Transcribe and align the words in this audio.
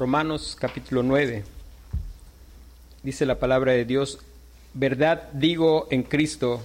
Romanos 0.00 0.56
capítulo 0.58 1.02
9. 1.02 1.44
Dice 3.02 3.26
la 3.26 3.38
palabra 3.38 3.72
de 3.72 3.84
Dios, 3.84 4.18
verdad 4.72 5.28
digo 5.34 5.88
en 5.90 6.04
Cristo, 6.04 6.62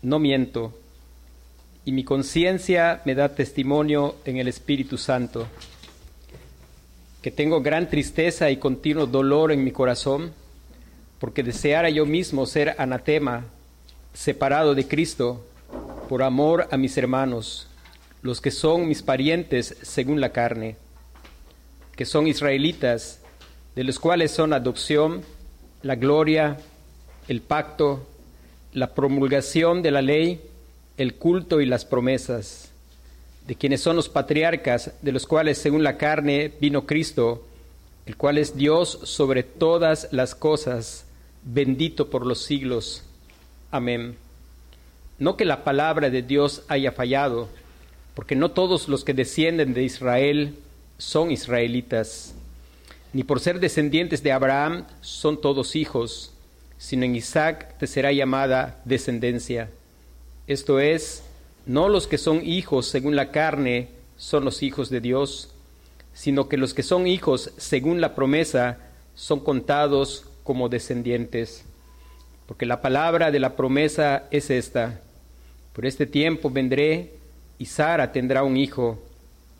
no 0.00 0.18
miento, 0.18 0.72
y 1.84 1.92
mi 1.92 2.02
conciencia 2.02 3.02
me 3.04 3.14
da 3.14 3.34
testimonio 3.34 4.16
en 4.24 4.38
el 4.38 4.48
Espíritu 4.48 4.96
Santo, 4.96 5.46
que 7.20 7.30
tengo 7.30 7.60
gran 7.60 7.90
tristeza 7.90 8.50
y 8.50 8.56
continuo 8.56 9.04
dolor 9.04 9.52
en 9.52 9.62
mi 9.62 9.70
corazón, 9.70 10.32
porque 11.18 11.42
deseara 11.42 11.90
yo 11.90 12.06
mismo 12.06 12.46
ser 12.46 12.74
anatema, 12.78 13.44
separado 14.14 14.74
de 14.74 14.88
Cristo, 14.88 15.44
por 16.08 16.22
amor 16.22 16.68
a 16.70 16.78
mis 16.78 16.96
hermanos, 16.96 17.68
los 18.22 18.40
que 18.40 18.50
son 18.50 18.88
mis 18.88 19.02
parientes 19.02 19.76
según 19.82 20.22
la 20.22 20.32
carne 20.32 20.76
que 21.96 22.04
son 22.04 22.26
israelitas, 22.26 23.20
de 23.74 23.84
los 23.84 23.98
cuales 23.98 24.30
son 24.30 24.52
adopción, 24.52 25.22
la 25.82 25.96
gloria, 25.96 26.58
el 27.28 27.40
pacto, 27.40 28.06
la 28.72 28.94
promulgación 28.94 29.82
de 29.82 29.90
la 29.90 30.02
ley, 30.02 30.40
el 30.98 31.14
culto 31.14 31.60
y 31.60 31.66
las 31.66 31.84
promesas, 31.84 32.70
de 33.46 33.54
quienes 33.54 33.80
son 33.80 33.96
los 33.96 34.08
patriarcas, 34.08 34.92
de 35.02 35.12
los 35.12 35.26
cuales 35.26 35.58
según 35.58 35.82
la 35.82 35.96
carne 35.96 36.52
vino 36.60 36.86
Cristo, 36.86 37.46
el 38.04 38.16
cual 38.16 38.38
es 38.38 38.56
Dios 38.56 39.00
sobre 39.04 39.42
todas 39.42 40.08
las 40.12 40.34
cosas, 40.34 41.06
bendito 41.42 42.10
por 42.10 42.26
los 42.26 42.42
siglos. 42.42 43.02
Amén. 43.70 44.16
No 45.18 45.36
que 45.36 45.44
la 45.44 45.64
palabra 45.64 46.10
de 46.10 46.22
Dios 46.22 46.62
haya 46.68 46.92
fallado, 46.92 47.48
porque 48.14 48.36
no 48.36 48.50
todos 48.50 48.88
los 48.88 49.04
que 49.04 49.14
descienden 49.14 49.74
de 49.74 49.82
Israel 49.82 50.56
son 50.98 51.30
israelitas, 51.30 52.34
ni 53.12 53.24
por 53.24 53.40
ser 53.40 53.60
descendientes 53.60 54.22
de 54.22 54.32
Abraham 54.32 54.86
son 55.00 55.40
todos 55.40 55.76
hijos, 55.76 56.32
sino 56.78 57.04
en 57.04 57.16
Isaac 57.16 57.78
te 57.78 57.86
será 57.86 58.12
llamada 58.12 58.80
descendencia. 58.84 59.70
Esto 60.46 60.80
es, 60.80 61.22
no 61.64 61.88
los 61.88 62.06
que 62.06 62.18
son 62.18 62.44
hijos 62.44 62.86
según 62.86 63.16
la 63.16 63.30
carne 63.30 63.88
son 64.16 64.44
los 64.44 64.62
hijos 64.62 64.90
de 64.90 65.00
Dios, 65.00 65.50
sino 66.14 66.48
que 66.48 66.56
los 66.56 66.74
que 66.74 66.82
son 66.82 67.06
hijos 67.06 67.52
según 67.56 68.00
la 68.00 68.14
promesa 68.14 68.78
son 69.14 69.40
contados 69.40 70.26
como 70.44 70.68
descendientes. 70.68 71.64
Porque 72.46 72.66
la 72.66 72.80
palabra 72.80 73.30
de 73.30 73.40
la 73.40 73.56
promesa 73.56 74.24
es 74.30 74.50
esta, 74.50 75.00
por 75.72 75.84
este 75.84 76.06
tiempo 76.06 76.48
vendré 76.48 77.14
y 77.58 77.66
Sara 77.66 78.12
tendrá 78.12 78.42
un 78.44 78.56
hijo. 78.56 79.02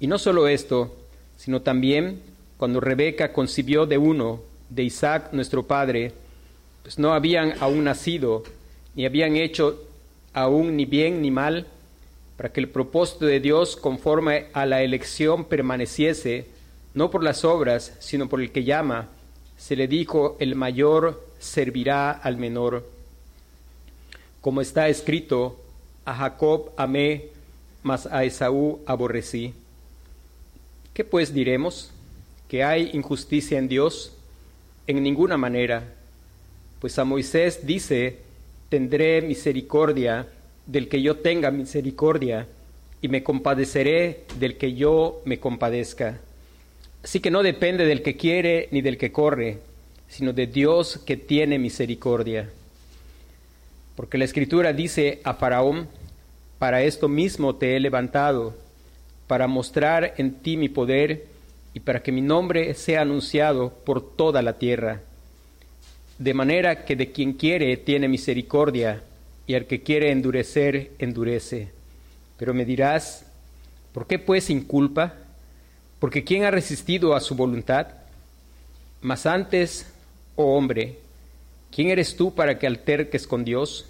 Y 0.01 0.07
no 0.07 0.19
solo 0.19 0.49
esto, 0.49 0.97
sino 1.37 1.63
también 1.63 2.21
cuando 2.57 2.81
Rebeca 2.81 3.33
concibió 3.33 3.87
de 3.87 3.99
uno, 3.99 4.41
de 4.71 4.83
Isaac 4.83 5.29
nuestro 5.33 5.67
padre, 5.67 6.13
pues 6.83 6.99
no 6.99 7.13
habían 7.13 7.55
aún 7.61 7.85
nacido, 7.85 8.45
ni 8.95 9.07
habían 9.07 9.37
hecho 9.37 9.83
aún 10.33 10.77
ni 10.77 10.85
bien 10.85 11.23
ni 11.23 11.31
mal, 11.31 11.67
para 12.37 12.53
que 12.53 12.61
el 12.61 12.69
propósito 12.69 13.27
de 13.27 13.41
Dios 13.41 13.77
conforme 13.77 14.47
a 14.53 14.67
la 14.67 14.83
elección 14.83 15.45
permaneciese, 15.45 16.47
no 16.95 17.11
por 17.11 17.23
las 17.23 17.45
obras, 17.45 17.95
sino 17.99 18.29
por 18.29 18.41
el 18.41 18.53
que 18.53 18.65
llama, 18.65 19.09
se 19.57 19.77
le 19.77 19.89
dijo, 19.89 20.37
el 20.39 20.55
mayor 20.55 21.27
servirá 21.39 22.11
al 22.11 22.37
menor. 22.37 22.85
Como 24.41 24.61
está 24.61 24.89
escrito, 24.89 25.59
a 26.05 26.15
Jacob 26.15 26.71
amé, 26.77 27.31
mas 27.83 28.07
a 28.07 28.25
Esaú 28.25 28.81
aborrecí. 28.87 29.55
¿Qué 30.97 31.05
pues 31.05 31.35
diremos? 31.35 31.91
¿Que 32.49 32.65
hay 32.65 32.89
injusticia 32.95 33.59
en 33.59 33.69
Dios? 33.69 34.15
En 34.87 35.03
ninguna 35.03 35.37
manera. 35.37 35.93
Pues 36.81 36.99
a 36.99 37.05
Moisés 37.05 37.67
dice, 37.67 38.21
tendré 38.71 39.21
misericordia 39.21 40.27
del 40.65 40.89
que 40.89 41.03
yo 41.03 41.17
tenga 41.17 41.51
misericordia, 41.51 42.49
y 43.03 43.09
me 43.09 43.23
compadeceré 43.23 44.25
del 44.39 44.57
que 44.57 44.73
yo 44.73 45.21
me 45.27 45.39
compadezca. 45.39 46.19
Así 47.05 47.21
que 47.21 47.31
no 47.31 47.43
depende 47.43 47.85
del 47.85 48.01
que 48.01 48.17
quiere 48.17 48.71
ni 48.71 48.81
del 48.81 48.97
que 48.97 49.13
corre, 49.13 49.59
sino 50.09 50.33
de 50.33 50.47
Dios 50.47 50.99
que 51.05 51.19
tiene 51.19 51.59
misericordia. 51.59 52.49
Porque 53.97 54.17
la 54.17 54.25
escritura 54.25 54.73
dice 54.73 55.21
a 55.25 55.35
Faraón, 55.35 55.89
para 56.59 56.83
esto 56.83 57.07
mismo 57.07 57.55
te 57.57 57.77
he 57.77 57.81
levantado 57.81 58.65
para 59.27 59.47
mostrar 59.47 60.15
en 60.19 60.35
ti 60.35 60.57
mi 60.57 60.69
poder 60.69 61.27
y 61.75 61.81
para 61.81 62.03
que 62.03 62.13
mi 62.13 62.21
nombre 62.21 62.75
sea 62.75 63.03
anunciado 63.03 63.71
por 63.85 64.17
toda 64.17 64.43
la 64.43 64.59
tierra. 64.59 65.03
De 66.19 66.33
manera 66.33 66.85
que 66.85 66.97
de 66.97 67.13
quien 67.13 67.35
quiere 67.35 67.77
tiene 67.77 68.09
misericordia, 68.09 69.03
y 69.47 69.55
al 69.55 69.67
que 69.67 69.83
quiere 69.83 70.11
endurecer, 70.11 70.91
endurece. 70.99 71.71
Pero 72.37 72.53
me 72.53 72.65
dirás, 72.65 73.25
¿por 73.93 74.07
qué 74.07 74.19
pues 74.19 74.51
inculpa? 74.51 75.15
Porque 75.99 76.25
¿quién 76.25 76.45
ha 76.45 76.51
resistido 76.51 77.15
a 77.15 77.21
su 77.21 77.35
voluntad? 77.35 77.89
Mas 79.01 79.25
antes, 79.25 79.93
oh 80.35 80.57
hombre, 80.57 80.99
¿quién 81.71 81.91
eres 81.91 82.17
tú 82.17 82.35
para 82.35 82.59
que 82.59 82.67
alterques 82.67 83.27
con 83.27 83.45
Dios? 83.45 83.87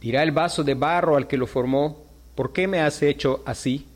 Dirá 0.00 0.22
el 0.22 0.32
vaso 0.32 0.64
de 0.64 0.74
barro 0.74 1.16
al 1.16 1.26
que 1.26 1.36
lo 1.36 1.46
formó, 1.46 1.98
¿por 2.34 2.52
qué 2.52 2.66
me 2.66 2.80
has 2.80 3.02
hecho 3.02 3.42
así? 3.44 3.86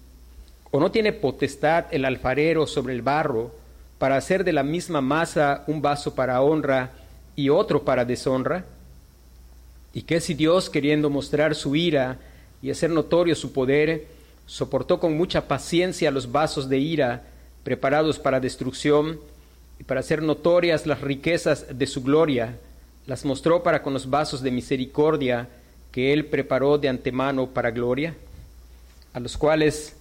¿O 0.72 0.80
no 0.80 0.90
tiene 0.90 1.12
potestad 1.12 1.84
el 1.90 2.06
alfarero 2.06 2.66
sobre 2.66 2.94
el 2.94 3.02
barro 3.02 3.54
para 3.98 4.16
hacer 4.16 4.42
de 4.42 4.54
la 4.54 4.62
misma 4.62 5.02
masa 5.02 5.64
un 5.66 5.82
vaso 5.82 6.14
para 6.14 6.40
honra 6.40 6.92
y 7.36 7.50
otro 7.50 7.84
para 7.84 8.06
deshonra? 8.06 8.64
¿Y 9.92 10.02
qué 10.02 10.18
si 10.22 10.32
Dios, 10.32 10.70
queriendo 10.70 11.10
mostrar 11.10 11.54
su 11.54 11.76
ira 11.76 12.16
y 12.62 12.70
hacer 12.70 12.88
notorio 12.88 13.34
su 13.34 13.52
poder, 13.52 14.06
soportó 14.46 14.98
con 14.98 15.14
mucha 15.14 15.46
paciencia 15.46 16.10
los 16.10 16.32
vasos 16.32 16.70
de 16.70 16.78
ira 16.78 17.24
preparados 17.64 18.18
para 18.18 18.40
destrucción 18.40 19.20
y 19.78 19.84
para 19.84 20.00
hacer 20.00 20.22
notorias 20.22 20.86
las 20.86 21.02
riquezas 21.02 21.78
de 21.78 21.86
su 21.86 22.02
gloria, 22.02 22.56
las 23.06 23.26
mostró 23.26 23.62
para 23.62 23.82
con 23.82 23.92
los 23.92 24.08
vasos 24.08 24.40
de 24.40 24.50
misericordia 24.50 25.50
que 25.90 26.14
él 26.14 26.24
preparó 26.24 26.78
de 26.78 26.88
antemano 26.88 27.48
para 27.48 27.70
gloria, 27.70 28.14
a 29.12 29.20
los 29.20 29.36
cuales 29.36 29.96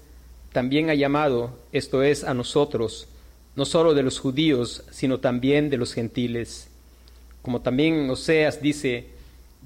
también 0.52 0.90
ha 0.90 0.96
llamado, 0.96 1.58
esto 1.72 2.04
es, 2.04 2.24
a 2.24 2.34
nosotros, 2.34 3.08
no 3.56 3.66
solo 3.66 3.94
de 3.94 4.04
los 4.04 4.20
judíos, 4.20 4.84
sino 4.92 5.20
también 5.20 5.70
de 5.70 5.78
los 5.78 5.94
gentiles. 5.94 6.70
Como 7.42 7.62
también 7.62 8.10
Oseas 8.10 8.62
dice, 8.62 9.06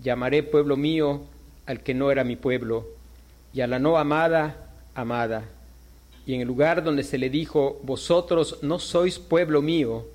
llamaré 0.03 0.43
pueblo 0.43 0.77
mío 0.77 1.21
al 1.65 1.81
que 1.81 1.93
no 1.93 2.11
era 2.11 2.23
mi 2.23 2.35
pueblo, 2.35 2.87
y 3.53 3.61
a 3.61 3.67
la 3.67 3.79
no 3.79 3.97
amada, 3.97 4.69
amada. 4.93 5.45
Y 6.27 6.33
en 6.35 6.41
el 6.41 6.47
lugar 6.47 6.83
donde 6.83 7.03
se 7.03 7.17
le 7.17 7.29
dijo, 7.29 7.79
vosotros 7.83 8.59
no 8.61 8.79
sois 8.79 9.17
pueblo 9.17 9.61
mío, 9.61 10.05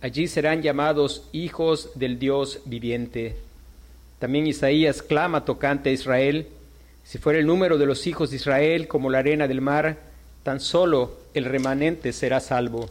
allí 0.00 0.26
serán 0.26 0.62
llamados 0.62 1.28
hijos 1.32 1.90
del 1.94 2.18
Dios 2.18 2.60
viviente. 2.64 3.36
También 4.18 4.46
Isaías 4.46 5.02
clama 5.02 5.44
tocante 5.44 5.90
a 5.90 5.92
Israel, 5.92 6.46
si 7.04 7.18
fuera 7.18 7.38
el 7.38 7.46
número 7.46 7.76
de 7.76 7.84
los 7.84 8.06
hijos 8.06 8.30
de 8.30 8.36
Israel 8.36 8.88
como 8.88 9.10
la 9.10 9.18
arena 9.18 9.46
del 9.46 9.60
mar, 9.60 10.13
tan 10.44 10.60
solo 10.60 11.18
el 11.32 11.46
remanente 11.46 12.12
será 12.12 12.38
salvo, 12.38 12.88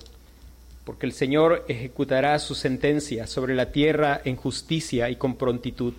porque 0.84 1.06
el 1.06 1.14
Señor 1.14 1.64
ejecutará 1.70 2.38
su 2.40 2.56
sentencia 2.56 3.28
sobre 3.28 3.56
la 3.56 3.72
tierra 3.72 4.20
en 4.26 4.36
justicia 4.36 5.10
y 5.10 5.16
con 5.16 5.36
prontitud. 5.36 5.94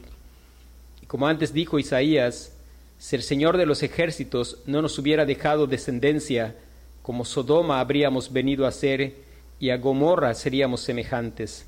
Y 1.00 1.06
como 1.06 1.26
antes 1.26 1.54
dijo 1.54 1.78
Isaías, 1.78 2.52
si 2.98 3.16
el 3.16 3.22
Señor 3.22 3.56
de 3.56 3.66
los 3.66 3.82
ejércitos 3.82 4.58
no 4.66 4.82
nos 4.82 4.98
hubiera 4.98 5.24
dejado 5.24 5.66
descendencia, 5.66 6.56
como 7.02 7.24
Sodoma 7.24 7.80
habríamos 7.80 8.32
venido 8.32 8.66
a 8.66 8.72
ser, 8.72 9.14
y 9.60 9.70
a 9.70 9.76
Gomorra 9.76 10.34
seríamos 10.34 10.80
semejantes. 10.80 11.64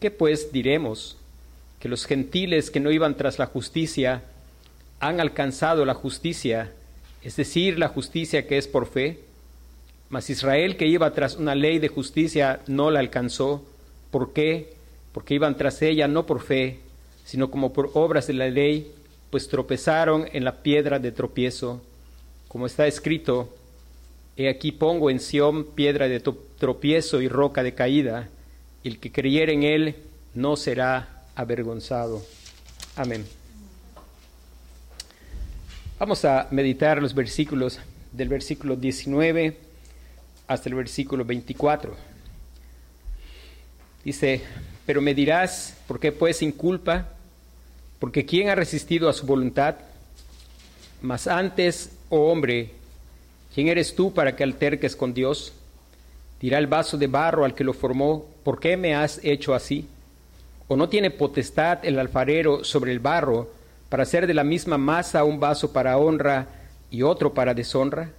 ¿Qué 0.00 0.10
pues 0.10 0.52
diremos? 0.52 1.16
Que 1.78 1.88
los 1.88 2.04
gentiles 2.04 2.70
que 2.70 2.80
no 2.80 2.90
iban 2.90 3.16
tras 3.16 3.38
la 3.38 3.46
justicia 3.46 4.24
han 4.98 5.20
alcanzado 5.20 5.84
la 5.84 5.94
justicia 5.94 6.72
es 7.22 7.36
decir, 7.36 7.78
la 7.78 7.88
justicia 7.88 8.46
que 8.46 8.58
es 8.58 8.68
por 8.68 8.86
fe. 8.86 9.20
Mas 10.08 10.30
Israel 10.30 10.76
que 10.76 10.86
iba 10.86 11.12
tras 11.12 11.36
una 11.36 11.54
ley 11.54 11.78
de 11.78 11.88
justicia 11.88 12.60
no 12.66 12.90
la 12.90 13.00
alcanzó. 13.00 13.64
¿Por 14.10 14.32
qué? 14.32 14.74
Porque 15.12 15.34
iban 15.34 15.56
tras 15.56 15.82
ella 15.82 16.08
no 16.08 16.26
por 16.26 16.40
fe, 16.40 16.80
sino 17.24 17.50
como 17.50 17.72
por 17.72 17.90
obras 17.94 18.26
de 18.26 18.32
la 18.34 18.48
ley, 18.48 18.92
pues 19.30 19.48
tropezaron 19.48 20.26
en 20.32 20.44
la 20.44 20.62
piedra 20.62 20.98
de 20.98 21.12
tropiezo. 21.12 21.80
Como 22.48 22.66
está 22.66 22.86
escrito, 22.86 23.54
He 24.36 24.48
aquí 24.48 24.72
pongo 24.72 25.10
en 25.10 25.20
Sión 25.20 25.64
piedra 25.64 26.08
de 26.08 26.20
tropiezo 26.20 27.20
y 27.20 27.28
roca 27.28 27.62
de 27.62 27.74
caída, 27.74 28.28
el 28.84 28.98
que 28.98 29.12
creyere 29.12 29.52
en 29.52 29.64
él 29.64 29.96
no 30.34 30.56
será 30.56 31.24
avergonzado. 31.34 32.22
Amén. 32.96 33.39
Vamos 36.00 36.24
a 36.24 36.48
meditar 36.50 37.02
los 37.02 37.14
versículos 37.14 37.78
del 38.10 38.30
versículo 38.30 38.74
19 38.74 39.58
hasta 40.46 40.70
el 40.70 40.74
versículo 40.74 41.26
24. 41.26 41.94
Dice, 44.02 44.40
pero 44.86 45.02
me 45.02 45.12
dirás, 45.12 45.76
¿por 45.86 46.00
qué 46.00 46.10
pues 46.10 46.38
sin 46.38 46.52
culpa? 46.52 47.06
Porque 47.98 48.24
¿quién 48.24 48.48
ha 48.48 48.54
resistido 48.54 49.10
a 49.10 49.12
su 49.12 49.26
voluntad? 49.26 49.74
Mas 51.02 51.26
antes, 51.26 51.90
oh 52.08 52.32
hombre, 52.32 52.70
¿quién 53.54 53.68
eres 53.68 53.94
tú 53.94 54.14
para 54.14 54.34
que 54.34 54.42
alterques 54.42 54.96
con 54.96 55.12
Dios? 55.12 55.52
Dirá 56.40 56.56
el 56.56 56.66
vaso 56.66 56.96
de 56.96 57.08
barro 57.08 57.44
al 57.44 57.54
que 57.54 57.62
lo 57.62 57.74
formó, 57.74 58.24
¿por 58.42 58.58
qué 58.58 58.78
me 58.78 58.94
has 58.94 59.20
hecho 59.22 59.52
así? 59.52 59.86
¿O 60.66 60.78
no 60.78 60.88
tiene 60.88 61.10
potestad 61.10 61.84
el 61.84 61.98
alfarero 61.98 62.64
sobre 62.64 62.90
el 62.90 63.00
barro 63.00 63.59
para 63.90 64.04
hacer 64.04 64.26
de 64.26 64.32
la 64.32 64.44
misma 64.44 64.78
masa 64.78 65.24
un 65.24 65.38
vaso 65.38 65.74
para 65.74 65.98
honra 65.98 66.46
y 66.90 67.02
otro 67.02 67.34
para 67.34 67.52
deshonra? 67.52 68.12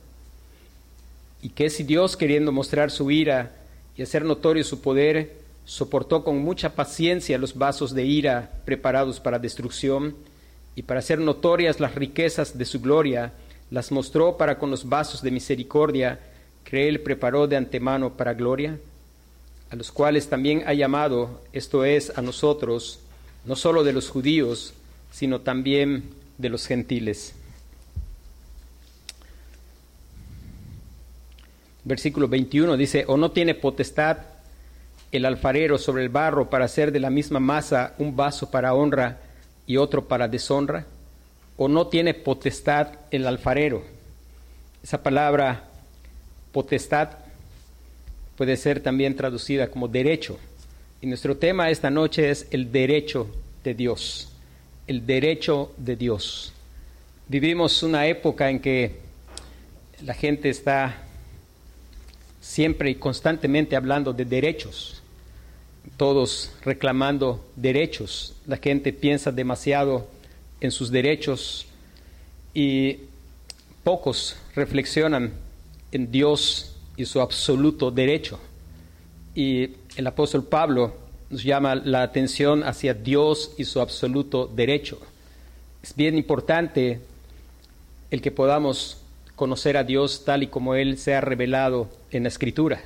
¿Y 1.41 1.49
qué 1.49 1.71
si 1.71 1.83
Dios, 1.83 2.15
queriendo 2.15 2.51
mostrar 2.51 2.91
su 2.91 3.09
ira 3.09 3.55
y 3.97 4.03
hacer 4.03 4.23
notorio 4.23 4.63
su 4.63 4.81
poder, 4.81 5.41
soportó 5.65 6.23
con 6.23 6.37
mucha 6.39 6.75
paciencia 6.75 7.39
los 7.39 7.57
vasos 7.57 7.95
de 7.95 8.05
ira 8.05 8.51
preparados 8.65 9.19
para 9.19 9.39
destrucción, 9.39 10.15
y 10.75 10.83
para 10.83 10.99
hacer 10.99 11.19
notorias 11.19 11.79
las 11.79 11.95
riquezas 11.95 12.57
de 12.57 12.65
su 12.65 12.79
gloria, 12.79 13.33
las 13.69 13.91
mostró 13.91 14.37
para 14.37 14.57
con 14.57 14.71
los 14.71 14.87
vasos 14.87 15.21
de 15.21 15.31
misericordia 15.31 16.19
que 16.63 16.87
él 16.87 17.01
preparó 17.01 17.47
de 17.47 17.57
antemano 17.57 18.15
para 18.15 18.33
gloria, 18.33 18.77
a 19.69 19.75
los 19.75 19.91
cuales 19.91 20.27
también 20.29 20.63
ha 20.65 20.73
llamado, 20.73 21.41
esto 21.53 21.83
es, 21.85 22.17
a 22.17 22.21
nosotros, 22.21 22.99
no 23.45 23.55
solo 23.55 23.83
de 23.83 23.93
los 23.93 24.09
judíos, 24.09 24.73
sino 25.11 25.41
también 25.41 26.09
de 26.37 26.49
los 26.49 26.65
gentiles. 26.65 27.35
Versículo 31.83 32.27
21 32.27 32.77
dice, 32.77 33.05
o 33.07 33.17
no 33.17 33.31
tiene 33.31 33.55
potestad 33.55 34.17
el 35.11 35.25
alfarero 35.25 35.77
sobre 35.77 36.03
el 36.03 36.09
barro 36.09 36.49
para 36.49 36.65
hacer 36.65 36.91
de 36.91 36.99
la 36.99 37.09
misma 37.09 37.39
masa 37.39 37.95
un 37.97 38.15
vaso 38.15 38.49
para 38.49 38.73
honra 38.73 39.19
y 39.67 39.77
otro 39.77 40.07
para 40.07 40.27
deshonra? 40.27 40.85
¿O 41.57 41.67
no 41.67 41.87
tiene 41.87 42.13
potestad 42.13 42.87
el 43.11 43.27
alfarero? 43.27 43.83
Esa 44.83 45.03
palabra 45.03 45.65
potestad 46.51 47.09
puede 48.35 48.57
ser 48.57 48.81
también 48.81 49.15
traducida 49.15 49.69
como 49.69 49.87
derecho. 49.87 50.39
Y 51.01 51.07
nuestro 51.07 51.37
tema 51.37 51.69
esta 51.69 51.89
noche 51.89 52.29
es 52.29 52.47
el 52.51 52.71
derecho 52.71 53.27
de 53.63 53.73
Dios. 53.73 54.30
El 54.91 55.05
derecho 55.05 55.71
de 55.77 55.95
Dios. 55.95 56.51
Vivimos 57.29 57.81
una 57.81 58.07
época 58.07 58.49
en 58.49 58.59
que 58.59 58.97
la 60.03 60.13
gente 60.13 60.49
está 60.49 60.97
siempre 62.41 62.89
y 62.89 62.95
constantemente 62.95 63.77
hablando 63.77 64.11
de 64.11 64.25
derechos 64.25 65.01
todos 65.95 66.51
reclamando 66.65 67.41
derechos. 67.55 68.35
La 68.45 68.57
gente 68.57 68.91
piensa 68.91 69.31
demasiado 69.31 70.09
en 70.59 70.71
sus 70.71 70.91
derechos 70.91 71.67
y 72.53 72.97
pocos 73.85 74.35
reflexionan 74.55 75.31
en 75.93 76.11
Dios 76.11 76.75
y 76.97 77.05
su 77.05 77.21
absoluto 77.21 77.91
derecho. 77.91 78.41
Y 79.35 79.69
el 79.95 80.05
apóstol 80.05 80.43
Pablo 80.43 80.93
nos 81.31 81.43
llama 81.43 81.75
la 81.75 82.03
atención 82.03 82.63
hacia 82.63 82.93
Dios 82.93 83.53
y 83.57 83.63
su 83.63 83.79
absoluto 83.79 84.47
derecho. 84.47 84.99
Es 85.81 85.95
bien 85.95 86.17
importante 86.17 86.99
el 88.11 88.21
que 88.21 88.31
podamos 88.31 89.01
conocer 89.35 89.77
a 89.77 89.83
Dios 89.83 90.25
tal 90.25 90.43
y 90.43 90.47
como 90.47 90.75
Él 90.75 90.97
se 90.97 91.15
ha 91.15 91.21
revelado 91.21 91.89
en 92.11 92.23
la 92.23 92.29
Escritura. 92.29 92.81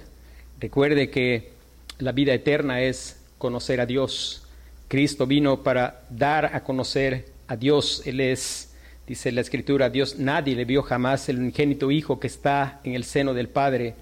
Recuerde 0.60 1.10
que 1.10 1.52
la 1.98 2.12
vida 2.12 2.34
eterna 2.34 2.82
es 2.82 3.20
conocer 3.40 3.82
a 3.82 3.86
Dios. 3.86 4.44
Cristo 4.88 5.26
vino 5.26 5.64
para 5.64 6.04
dar 6.12 6.56
a 6.56 6.64
conocer 6.64 7.26
a 7.48 7.56
Dios. 7.56 8.04
Él 8.06 8.22
es, 8.22 8.76
dice 9.08 9.32
la 9.32 9.42
Escritura, 9.42 9.90
Dios 9.90 10.20
nadie 10.20 10.56
le 10.56 10.66
vio 10.66 10.84
jamás 10.84 11.28
el 11.30 11.40
unigénito 11.40 11.90
Hijo 11.90 12.20
que 12.20 12.28
está 12.28 12.80
en 12.84 12.94
el 12.94 13.06
seno 13.06 13.34
del 13.34 13.50
Padre. 13.50 13.96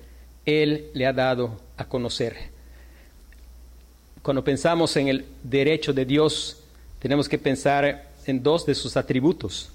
Él 0.45 0.87
le 0.93 1.07
ha 1.07 1.13
dado 1.13 1.61
a 1.77 1.85
conocer. 1.85 2.52
Cuando 4.23 4.41
pensamos 4.41 4.95
en 4.95 5.09
el 5.09 5.25
derecho 5.43 5.91
de 5.91 6.05
Dios, 6.05 6.63
tenemos 6.99 7.27
que 7.27 7.37
pensar 7.37 8.07
en 8.25 8.41
dos 8.41 8.65
de 8.65 8.73
sus 8.73 8.95
atributos. 8.95 9.69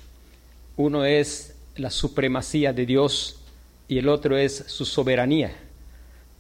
Uno 0.75 1.05
es 1.05 1.55
la 1.77 1.91
supremacía 1.91 2.73
de 2.73 2.87
Dios 2.87 3.41
y 3.89 3.99
el 3.99 4.09
otro 4.09 4.39
es 4.39 4.65
su 4.67 4.87
soberanía. 4.87 5.49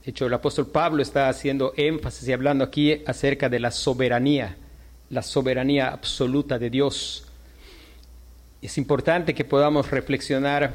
De 0.02 0.10
hecho, 0.10 0.25
el 0.25 0.32
apóstol 0.32 0.69
Pablo 0.69 1.02
está 1.02 1.28
haciendo 1.28 1.75
énfasis 1.76 2.26
y 2.26 2.32
hablando 2.32 2.64
aquí 2.64 3.02
acerca 3.06 3.50
de 3.50 3.60
la 3.60 3.70
soberanía, 3.70 4.56
la 5.11 5.22
soberanía 5.22 5.88
absoluta 5.88 6.58
de 6.58 6.70
Dios. 6.70 7.26
Es 8.62 8.78
importante 8.78 9.34
que 9.34 9.44
podamos 9.44 9.90
reflexionar 9.90 10.72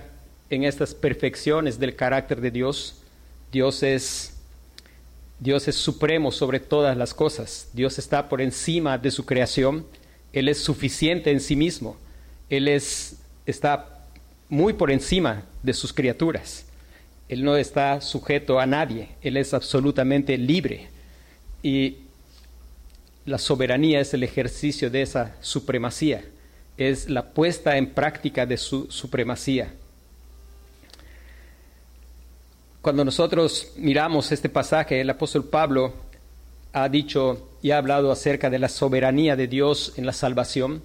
en 0.51 0.65
estas 0.65 0.93
perfecciones 0.93 1.79
del 1.79 1.95
carácter 1.95 2.41
de 2.41 2.51
Dios. 2.51 3.01
Dios 3.51 3.81
es, 3.81 4.32
Dios 5.39 5.67
es 5.67 5.75
supremo 5.75 6.31
sobre 6.31 6.59
todas 6.59 6.95
las 6.95 7.13
cosas. 7.13 7.69
Dios 7.73 7.99
está 7.99 8.29
por 8.29 8.41
encima 8.41 8.97
de 8.97 9.11
su 9.11 9.25
creación. 9.25 9.85
Él 10.31 10.47
es 10.47 10.59
suficiente 10.59 11.31
en 11.31 11.39
sí 11.39 11.55
mismo. 11.55 11.97
Él 12.49 12.67
es, 12.67 13.17
está 13.45 14.05
muy 14.49 14.73
por 14.73 14.91
encima 14.91 15.43
de 15.63 15.73
sus 15.73 15.91
criaturas. 15.93 16.65
Él 17.29 17.43
no 17.43 17.57
está 17.57 18.01
sujeto 18.01 18.59
a 18.59 18.65
nadie, 18.65 19.09
Él 19.21 19.37
es 19.37 19.53
absolutamente 19.53 20.37
libre. 20.37 20.89
Y 21.63 21.97
la 23.25 23.37
soberanía 23.37 24.01
es 24.01 24.13
el 24.13 24.23
ejercicio 24.23 24.89
de 24.89 25.01
esa 25.01 25.35
supremacía, 25.41 26.23
es 26.77 27.09
la 27.09 27.31
puesta 27.33 27.77
en 27.77 27.91
práctica 27.91 28.45
de 28.45 28.57
su 28.57 28.91
supremacía. 28.91 29.73
Cuando 32.83 33.05
nosotros 33.05 33.71
miramos 33.77 34.29
este 34.33 34.49
pasaje, 34.49 34.99
el 34.99 35.09
apóstol 35.09 35.45
Pablo 35.45 35.93
ha 36.73 36.89
dicho 36.89 37.51
y 37.61 37.71
ha 37.71 37.77
hablado 37.77 38.11
acerca 38.11 38.49
de 38.49 38.59
la 38.59 38.67
soberanía 38.67 39.37
de 39.37 39.47
Dios 39.47 39.93
en 39.95 40.05
la 40.05 40.11
salvación 40.11 40.83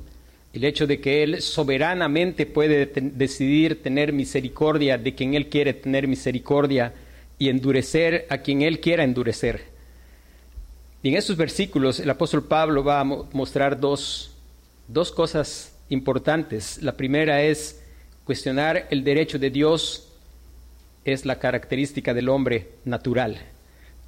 el 0.53 0.63
hecho 0.63 0.87
de 0.87 1.01
que 1.01 1.25
Él 1.25 1.43
soberanamente 1.43 2.47
puede 2.47 2.87
decidir 2.87 3.83
tener 3.83 4.13
misericordia 4.13 4.97
de 4.97 5.17
quien 5.17 5.35
Él 5.35 5.49
quiere 5.49 5.75
tener 5.75 6.07
misericordia 6.07 6.95
y 7.37 7.49
endurecer 7.49 8.29
a 8.31 8.39
quien 8.39 8.63
Él 8.63 8.79
quiera 8.79 9.03
endurecer. 9.03 9.65
Y 11.03 11.09
en 11.09 11.17
estos 11.17 11.37
versículos 11.37 11.99
el 11.99 12.11
apóstol 12.11 12.45
Pablo 12.45 12.85
va 12.85 13.01
a 13.01 13.05
mostrar 13.05 13.81
dos, 13.81 14.37
dos 14.87 15.11
cosas 15.11 15.77
importantes. 15.89 16.81
La 16.81 16.97
primera 16.97 17.43
es 17.43 17.83
cuestionar 18.25 18.87
el 18.89 19.03
derecho 19.03 19.41
de 19.41 19.51
Dios 19.51 20.08
es 21.13 21.25
la 21.25 21.39
característica 21.39 22.15
del 22.15 22.29
hombre 22.29 22.69
natural. 22.85 23.39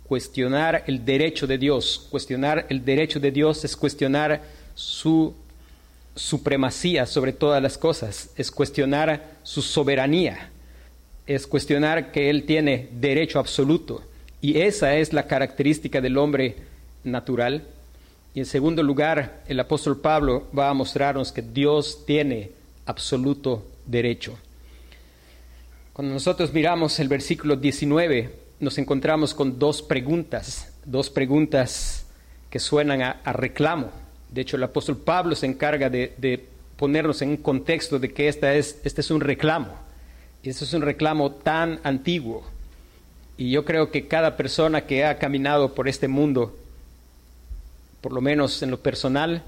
Cuestionar 0.04 0.84
el 0.86 1.04
derecho 1.04 1.46
de 1.46 1.58
Dios, 1.58 2.06
cuestionar 2.10 2.66
el 2.68 2.84
derecho 2.84 3.20
de 3.20 3.30
Dios 3.30 3.64
es 3.64 3.76
cuestionar 3.76 4.42
su 4.74 5.34
supremacía 6.14 7.06
sobre 7.06 7.32
todas 7.32 7.62
las 7.62 7.78
cosas, 7.78 8.30
es 8.36 8.50
cuestionar 8.50 9.38
su 9.42 9.62
soberanía, 9.62 10.50
es 11.26 11.46
cuestionar 11.46 12.12
que 12.12 12.28
Él 12.28 12.44
tiene 12.44 12.88
derecho 12.92 13.38
absoluto. 13.38 14.02
Y 14.40 14.58
esa 14.58 14.96
es 14.96 15.12
la 15.12 15.26
característica 15.26 16.00
del 16.00 16.18
hombre 16.18 16.56
natural. 17.04 17.62
Y 18.34 18.40
en 18.40 18.46
segundo 18.46 18.82
lugar, 18.82 19.42
el 19.46 19.60
apóstol 19.60 20.00
Pablo 20.00 20.48
va 20.56 20.70
a 20.70 20.74
mostrarnos 20.74 21.32
que 21.32 21.42
Dios 21.42 22.04
tiene 22.06 22.50
absoluto 22.86 23.64
derecho. 23.86 24.38
Cuando 25.92 26.14
nosotros 26.14 26.52
miramos 26.52 27.00
el 27.00 27.08
versículo 27.08 27.56
19, 27.56 28.32
nos 28.60 28.78
encontramos 28.78 29.34
con 29.34 29.58
dos 29.58 29.82
preguntas, 29.82 30.72
dos 30.84 31.10
preguntas 31.10 32.06
que 32.48 32.60
suenan 32.60 33.02
a, 33.02 33.10
a 33.24 33.32
reclamo. 33.32 33.90
De 34.30 34.42
hecho, 34.42 34.56
el 34.56 34.62
apóstol 34.62 34.98
Pablo 34.98 35.34
se 35.34 35.46
encarga 35.46 35.90
de, 35.90 36.46
ponernos 36.76 37.20
en 37.22 37.30
un 37.30 37.36
contexto 37.36 37.98
de 37.98 38.12
que 38.12 38.28
esta 38.28 38.54
es, 38.54 38.78
este 38.84 39.00
es 39.00 39.10
un 39.10 39.20
reclamo. 39.20 39.74
Y 40.42 40.50
este 40.50 40.64
es 40.64 40.72
un 40.72 40.82
reclamo 40.82 41.32
tan 41.32 41.80
antiguo. 41.82 42.44
Y 43.36 43.50
yo 43.50 43.64
creo 43.64 43.90
que 43.90 44.06
cada 44.06 44.36
persona 44.36 44.86
que 44.86 45.04
ha 45.04 45.18
caminado 45.18 45.74
por 45.74 45.88
este 45.88 46.06
mundo, 46.06 46.56
por 48.00 48.12
lo 48.12 48.20
menos 48.20 48.62
en 48.62 48.70
lo 48.70 48.78
personal, 48.78 49.42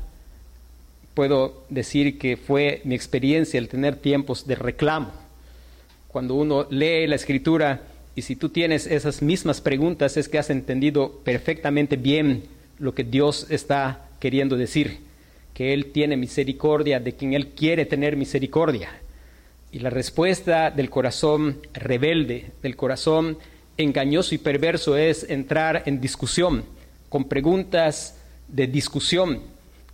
puedo 1.15 1.63
decir 1.69 2.19
que 2.19 2.37
fue 2.37 2.81
mi 2.85 2.95
experiencia 2.95 3.59
el 3.59 3.69
tener 3.69 3.97
tiempos 3.97 4.47
de 4.47 4.57
reclamo. 4.57 5.22
Cuando 6.12 6.35
uno 6.35 6.66
lee 6.71 7.07
la 7.07 7.16
escritura 7.16 7.83
y 8.14 8.23
si 8.23 8.37
tú 8.37 8.50
tienes 8.50 8.87
esas 8.87 9.23
mismas 9.23 9.61
preguntas 9.61 10.16
es 10.16 10.28
que 10.28 10.38
has 10.38 10.50
entendido 10.50 11.21
perfectamente 11.25 11.97
bien 11.97 12.45
lo 12.78 12.95
que 12.95 13.04
Dios 13.04 13.47
está 13.49 14.09
queriendo 14.21 14.57
decir 14.57 15.00
que 15.54 15.75
Él 15.75 15.92
tiene 15.92 16.16
misericordia 16.16 17.00
de 17.00 17.14
quien 17.14 17.35
Él 17.35 17.49
quiere 17.49 17.87
tener 17.87 18.16
misericordia. 18.16 18.90
Y 19.71 19.78
la 19.78 19.90
respuesta 19.90 20.71
del 20.71 20.90
corazón 20.90 21.59
rebelde, 21.73 22.52
del 22.62 22.76
corazón 22.76 23.38
engañoso 23.76 24.35
y 24.35 24.38
perverso 24.38 24.97
es 24.97 25.28
entrar 25.28 25.83
en 25.87 26.00
discusión 26.00 26.64
con 27.09 27.25
preguntas 27.25 28.19
de 28.49 28.66
discusión, 28.66 29.40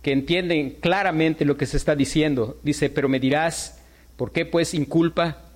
que 0.01 0.13
entienden 0.13 0.77
claramente 0.79 1.43
lo 1.43 1.57
que 1.57 1.65
se 1.65 1.75
está 1.75 1.95
diciendo. 1.95 2.57
Dice, 2.63 2.89
pero 2.89 3.09
me 3.09 3.19
dirás, 3.19 3.79
¿por 4.15 4.31
qué 4.31 4.45
pues 4.45 4.73
inculpa? 4.73 5.48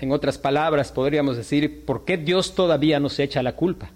En 0.00 0.12
otras 0.12 0.38
palabras, 0.38 0.92
podríamos 0.92 1.36
decir, 1.36 1.84
¿por 1.84 2.04
qué 2.04 2.16
Dios 2.16 2.54
todavía 2.54 3.00
nos 3.00 3.18
echa 3.18 3.42
la 3.42 3.56
culpa? 3.56 3.90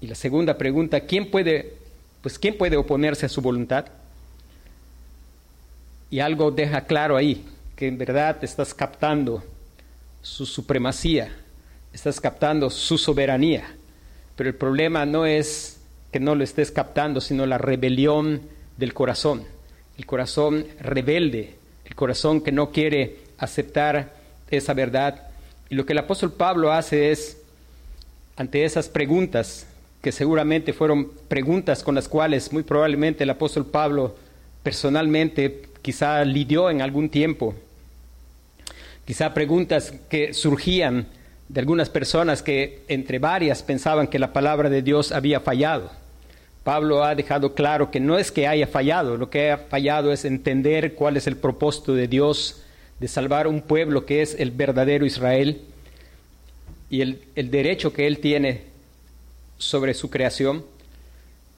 Y 0.00 0.06
la 0.06 0.14
segunda 0.14 0.58
pregunta, 0.58 1.00
¿quién 1.00 1.30
puede, 1.30 1.74
pues, 2.20 2.38
¿quién 2.38 2.58
puede 2.58 2.76
oponerse 2.76 3.24
a 3.24 3.30
su 3.30 3.40
voluntad? 3.40 3.86
Y 6.10 6.20
algo 6.20 6.50
deja 6.50 6.82
claro 6.82 7.16
ahí, 7.16 7.46
que 7.76 7.88
en 7.88 7.96
verdad 7.96 8.44
estás 8.44 8.74
captando 8.74 9.42
su 10.20 10.44
supremacía, 10.44 11.34
estás 11.92 12.20
captando 12.20 12.68
su 12.68 12.98
soberanía. 12.98 13.74
Pero 14.36 14.50
el 14.50 14.56
problema 14.56 15.06
no 15.06 15.24
es 15.24 15.80
que 16.12 16.20
no 16.20 16.34
lo 16.34 16.44
estés 16.44 16.70
captando, 16.70 17.22
sino 17.22 17.46
la 17.46 17.56
rebelión 17.56 18.42
del 18.76 18.92
corazón. 18.92 19.44
El 19.96 20.04
corazón 20.04 20.66
rebelde, 20.78 21.54
el 21.86 21.94
corazón 21.94 22.42
que 22.42 22.52
no 22.52 22.70
quiere 22.70 23.18
aceptar 23.38 24.23
esa 24.56 24.74
verdad. 24.74 25.28
Y 25.68 25.74
lo 25.74 25.86
que 25.86 25.92
el 25.92 25.98
apóstol 25.98 26.32
Pablo 26.32 26.72
hace 26.72 27.10
es, 27.10 27.38
ante 28.36 28.64
esas 28.64 28.88
preguntas, 28.88 29.66
que 30.04 30.12
seguramente 30.12 30.74
fueron 30.74 31.10
preguntas 31.28 31.82
con 31.82 31.94
las 31.94 32.08
cuales 32.08 32.52
muy 32.52 32.62
probablemente 32.62 33.24
el 33.24 33.30
apóstol 33.30 33.64
Pablo 33.64 34.14
personalmente 34.62 35.62
quizá 35.80 36.22
lidió 36.24 36.68
en 36.68 36.82
algún 36.82 37.08
tiempo, 37.08 37.54
quizá 39.06 39.32
preguntas 39.32 39.94
que 40.10 40.34
surgían 40.34 41.06
de 41.48 41.60
algunas 41.60 41.88
personas 41.88 42.42
que 42.42 42.82
entre 42.88 43.18
varias 43.18 43.62
pensaban 43.62 44.06
que 44.06 44.18
la 44.18 44.32
palabra 44.32 44.68
de 44.68 44.82
Dios 44.82 45.12
había 45.12 45.40
fallado. 45.40 45.90
Pablo 46.64 47.04
ha 47.04 47.14
dejado 47.14 47.54
claro 47.54 47.90
que 47.90 48.00
no 48.00 48.18
es 48.18 48.32
que 48.32 48.46
haya 48.46 48.66
fallado, 48.66 49.16
lo 49.16 49.30
que 49.30 49.52
ha 49.52 49.58
fallado 49.58 50.12
es 50.12 50.24
entender 50.24 50.94
cuál 50.94 51.16
es 51.16 51.26
el 51.26 51.36
propósito 51.36 51.94
de 51.94 52.08
Dios 52.08 52.63
de 53.00 53.08
salvar 53.08 53.46
un 53.46 53.62
pueblo 53.62 54.06
que 54.06 54.22
es 54.22 54.34
el 54.38 54.50
verdadero 54.50 55.04
Israel 55.04 55.62
y 56.90 57.00
el, 57.00 57.22
el 57.34 57.50
derecho 57.50 57.92
que 57.92 58.06
él 58.06 58.18
tiene 58.18 58.62
sobre 59.58 59.94
su 59.94 60.10
creación. 60.10 60.64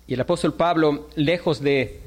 Y 0.07 0.14
el 0.14 0.21
apóstol 0.21 0.55
Pablo, 0.55 1.09
lejos 1.16 1.61
de, 1.61 2.00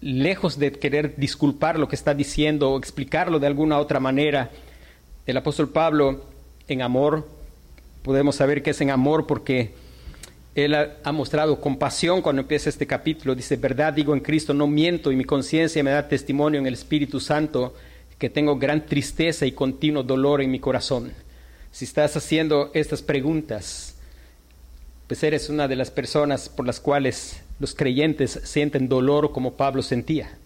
lejos 0.00 0.58
de 0.58 0.72
querer 0.72 1.16
disculpar 1.16 1.78
lo 1.78 1.88
que 1.88 1.96
está 1.96 2.14
diciendo 2.14 2.70
o 2.70 2.78
explicarlo 2.78 3.38
de 3.38 3.46
alguna 3.46 3.78
otra 3.78 4.00
manera, 4.00 4.50
el 5.26 5.36
apóstol 5.36 5.68
Pablo 5.68 6.24
en 6.68 6.82
amor, 6.82 7.28
podemos 8.02 8.36
saber 8.36 8.62
que 8.62 8.70
es 8.70 8.80
en 8.80 8.90
amor 8.90 9.26
porque 9.26 9.72
él 10.54 10.74
ha, 10.74 10.96
ha, 11.04 11.12
mostrado 11.12 11.60
compasión 11.60 12.22
cuando 12.22 12.42
empieza 12.42 12.68
este 12.68 12.86
capítulo. 12.86 13.34
Dice, 13.34 13.56
verdad 13.56 13.92
digo 13.92 14.12
en 14.14 14.20
Cristo, 14.20 14.52
no 14.52 14.66
miento 14.66 15.12
y 15.12 15.16
mi 15.16 15.24
conciencia 15.24 15.82
me 15.84 15.90
da 15.90 16.08
testimonio 16.08 16.58
en 16.58 16.66
el 16.66 16.74
Espíritu 16.74 17.20
Santo 17.20 17.74
que 18.20 18.28
tengo 18.28 18.56
gran 18.56 18.84
tristeza 18.84 19.46
y 19.46 19.52
continuo 19.52 20.02
dolor 20.02 20.42
en 20.42 20.50
mi 20.50 20.60
corazón. 20.60 21.10
Si 21.72 21.86
estás 21.86 22.16
haciendo 22.18 22.70
estas 22.74 23.00
preguntas, 23.00 23.96
pues 25.06 25.22
eres 25.22 25.48
una 25.48 25.66
de 25.66 25.74
las 25.74 25.90
personas 25.90 26.50
por 26.50 26.66
las 26.66 26.80
cuales 26.80 27.40
los 27.58 27.74
creyentes 27.74 28.38
sienten 28.44 28.90
dolor 28.90 29.32
como 29.32 29.54
Pablo 29.54 29.82
sentía. 29.82 30.36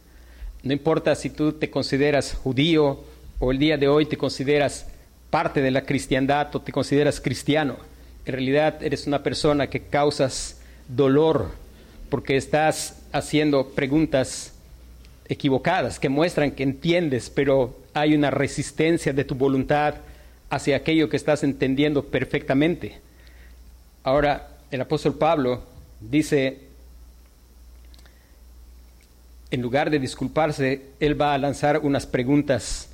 No 0.62 0.72
importa 0.72 1.16
si 1.16 1.30
tú 1.30 1.52
te 1.52 1.68
consideras 1.68 2.34
judío 2.34 3.02
o 3.40 3.50
el 3.50 3.58
día 3.58 3.76
de 3.76 3.88
hoy 3.88 4.06
te 4.06 4.16
consideras 4.16 4.86
parte 5.30 5.60
de 5.60 5.72
la 5.72 5.84
cristiandad 5.84 6.54
o 6.54 6.62
te 6.62 6.70
consideras 6.70 7.20
cristiano. 7.20 7.76
En 8.24 8.34
realidad 8.34 8.80
eres 8.84 9.08
una 9.08 9.24
persona 9.24 9.66
que 9.68 9.80
causas 9.80 10.60
dolor 10.86 11.50
porque 12.08 12.36
estás 12.36 13.02
haciendo 13.10 13.70
preguntas 13.70 14.53
equivocadas 15.28 15.98
que 15.98 16.08
muestran 16.08 16.52
que 16.52 16.62
entiendes, 16.62 17.30
pero 17.30 17.78
hay 17.94 18.14
una 18.14 18.30
resistencia 18.30 19.12
de 19.12 19.24
tu 19.24 19.34
voluntad 19.34 19.96
hacia 20.50 20.76
aquello 20.76 21.08
que 21.08 21.16
estás 21.16 21.42
entendiendo 21.42 22.04
perfectamente. 22.04 23.00
Ahora, 24.02 24.48
el 24.70 24.80
apóstol 24.80 25.14
Pablo 25.16 25.62
dice, 26.00 26.60
en 29.50 29.62
lugar 29.62 29.90
de 29.90 29.98
disculparse, 29.98 30.82
él 31.00 31.20
va 31.20 31.34
a 31.34 31.38
lanzar 31.38 31.78
unas 31.78 32.06
preguntas, 32.06 32.88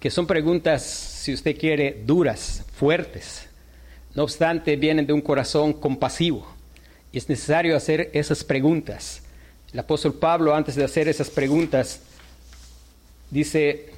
que 0.00 0.10
son 0.10 0.26
preguntas, 0.26 0.82
si 0.82 1.34
usted 1.34 1.58
quiere, 1.58 2.02
duras, 2.06 2.64
fuertes. 2.74 3.48
No 4.14 4.22
obstante, 4.22 4.76
vienen 4.76 5.06
de 5.06 5.12
un 5.12 5.20
corazón 5.20 5.72
compasivo. 5.72 6.46
Y 7.12 7.18
es 7.18 7.28
necesario 7.28 7.76
hacer 7.76 8.10
esas 8.12 8.44
preguntas 8.44 9.23
el 9.74 9.80
apóstol 9.80 10.14
Pablo, 10.14 10.54
antes 10.54 10.76
de 10.76 10.84
hacer 10.84 11.08
esas 11.08 11.28
preguntas, 11.28 11.98
dice, 13.28 13.90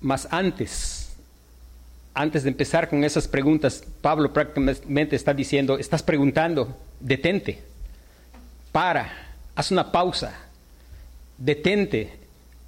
más 0.00 0.26
antes, 0.32 1.10
antes 2.12 2.42
de 2.42 2.48
empezar 2.48 2.88
con 2.90 3.04
esas 3.04 3.28
preguntas, 3.28 3.84
Pablo 4.00 4.32
prácticamente 4.32 5.14
está 5.14 5.32
diciendo, 5.32 5.78
estás 5.78 6.02
preguntando, 6.02 6.76
detente, 6.98 7.62
para, 8.72 9.12
haz 9.54 9.70
una 9.70 9.92
pausa, 9.92 10.34
detente. 11.38 12.18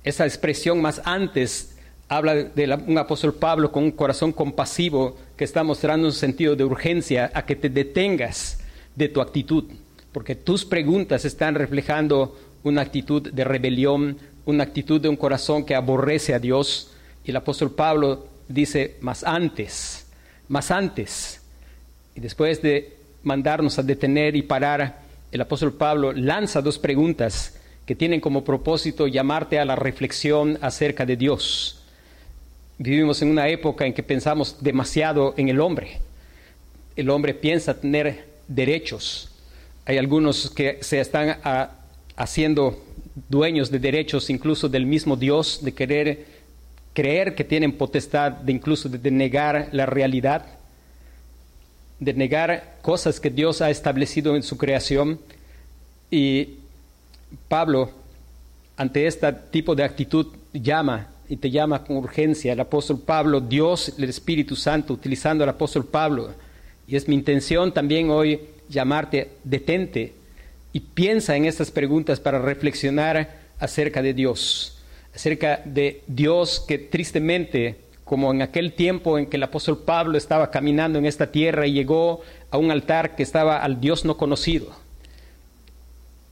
Esa 0.05 0.27
expresión 0.27 0.81
más 0.81 1.03
antes 1.05 1.75
habla 2.09 2.37
de 2.37 2.73
un 2.87 2.99
apóstol 2.99 3.35
Pablo 3.35 3.73
con 3.73 3.83
un 3.83 3.91
corazón 3.91 4.33
compasivo 4.33 5.19
que 5.37 5.43
está 5.43 5.65
mostrando 5.65 6.07
un 6.07 6.13
sentido 6.13 6.55
de 6.55 6.63
urgencia 6.63 7.33
a 7.35 7.45
que 7.45 7.57
te 7.57 7.69
detengas 7.69 8.61
de 8.95 9.09
tu 9.09 9.21
actitud 9.21 9.65
porque 10.13 10.35
tus 10.35 10.65
preguntas 10.65 11.25
están 11.25 11.55
reflejando 11.55 12.37
una 12.63 12.83
actitud 12.83 13.31
de 13.31 13.45
rebelión, 13.45 14.19
una 14.45 14.65
actitud 14.65 15.01
de 15.01 15.09
un 15.09 15.17
corazón 15.17 15.65
que 15.65 15.75
aborrece 15.75 16.35
a 16.35 16.39
Dios. 16.39 16.93
Y 17.25 17.31
el 17.31 17.37
apóstol 17.37 17.73
Pablo 17.73 18.27
dice, 18.49 18.97
más 19.01 19.25
antes, 19.25 20.07
más 20.49 20.71
antes. 20.71 21.41
Y 22.15 22.21
después 22.21 22.61
de 22.61 22.97
mandarnos 23.23 23.79
a 23.79 23.83
detener 23.83 24.37
y 24.37 24.43
parar, 24.43 25.01
el 25.31 25.41
apóstol 25.41 25.75
Pablo 25.75 26.13
lanza 26.13 26.61
dos 26.61 26.79
preguntas 26.79 27.57
que 27.87 27.95
tienen 27.95 28.21
como 28.21 28.45
propósito 28.45 29.07
llamarte 29.07 29.59
a 29.59 29.65
la 29.65 29.77
reflexión 29.77 30.59
acerca 30.61 31.07
de 31.07 31.17
Dios. 31.17 31.83
Vivimos 32.79 33.21
en 33.23 33.31
una 33.31 33.49
época 33.49 33.87
en 33.87 33.93
que 33.93 34.03
pensamos 34.03 34.57
demasiado 34.61 35.35
en 35.37 35.49
el 35.49 35.61
hombre. 35.61 36.01
El 36.97 37.11
hombre 37.11 37.35
piensa 37.35 37.79
tener 37.79 38.27
derechos, 38.49 39.30
hay 39.91 39.99
algunos 39.99 40.51
que 40.51 40.79
se 40.83 41.01
están 41.01 41.41
a, 41.43 41.71
haciendo 42.15 42.81
dueños 43.29 43.73
de 43.73 43.81
derechos 43.81 44.31
incluso 44.31 44.69
del 44.69 44.87
mismo 44.87 45.17
Dios, 45.17 45.65
de 45.65 45.75
querer 45.75 46.27
creer 46.93 47.35
que 47.35 47.43
tienen 47.43 47.73
potestad 47.73 48.31
de 48.31 48.53
incluso 48.53 48.89
de 48.89 49.11
negar 49.11 49.69
la 49.73 49.87
realidad, 49.87 50.47
de 51.99 52.15
negar 52.15 52.77
cosas 52.83 53.19
que 53.19 53.31
Dios 53.31 53.63
ha 53.63 53.71
establecido 53.71 54.37
en 54.37 54.45
su 54.45 54.57
creación. 54.57 55.19
Y 56.09 56.59
Pablo, 57.49 57.91
ante 58.77 59.09
este 59.09 59.33
tipo 59.51 59.75
de 59.75 59.83
actitud, 59.83 60.29
llama 60.53 61.09
y 61.29 61.35
te 61.35 61.51
llama 61.51 61.83
con 61.83 61.97
urgencia 61.97 62.53
el 62.53 62.61
apóstol 62.61 63.01
Pablo, 63.01 63.41
Dios, 63.41 63.93
el 63.99 64.05
Espíritu 64.05 64.55
Santo, 64.55 64.95
utilizando 64.95 65.43
al 65.43 65.51
apóstol 65.51 65.85
Pablo. 65.85 66.31
Y 66.87 66.95
es 66.95 67.09
mi 67.09 67.17
intención 67.17 67.75
también 67.75 68.09
hoy 68.09 68.41
llamarte, 68.71 69.33
detente 69.45 70.15
y 70.73 70.81
piensa 70.81 71.37
en 71.37 71.45
estas 71.45 71.71
preguntas 71.71 72.21
para 72.21 72.39
reflexionar 72.39 73.41
acerca 73.59 74.01
de 74.01 74.15
Dios, 74.15 74.79
acerca 75.15 75.61
de 75.65 76.03
Dios 76.07 76.65
que 76.67 76.79
tristemente, 76.79 77.77
como 78.05 78.33
en 78.33 78.43
aquel 78.43 78.73
tiempo 78.73 79.19
en 79.19 79.27
que 79.27 79.37
el 79.37 79.43
apóstol 79.43 79.83
Pablo 79.85 80.17
estaba 80.17 80.51
caminando 80.51 80.99
en 80.99 81.07
esta 81.07 81.31
tierra 81.31 81.67
y 81.67 81.73
llegó 81.73 82.23
a 82.51 82.57
un 82.57 82.71
altar 82.71 83.17
que 83.17 83.23
estaba 83.23 83.59
al 83.59 83.81
Dios 83.81 84.05
no 84.05 84.17
conocido. 84.17 84.73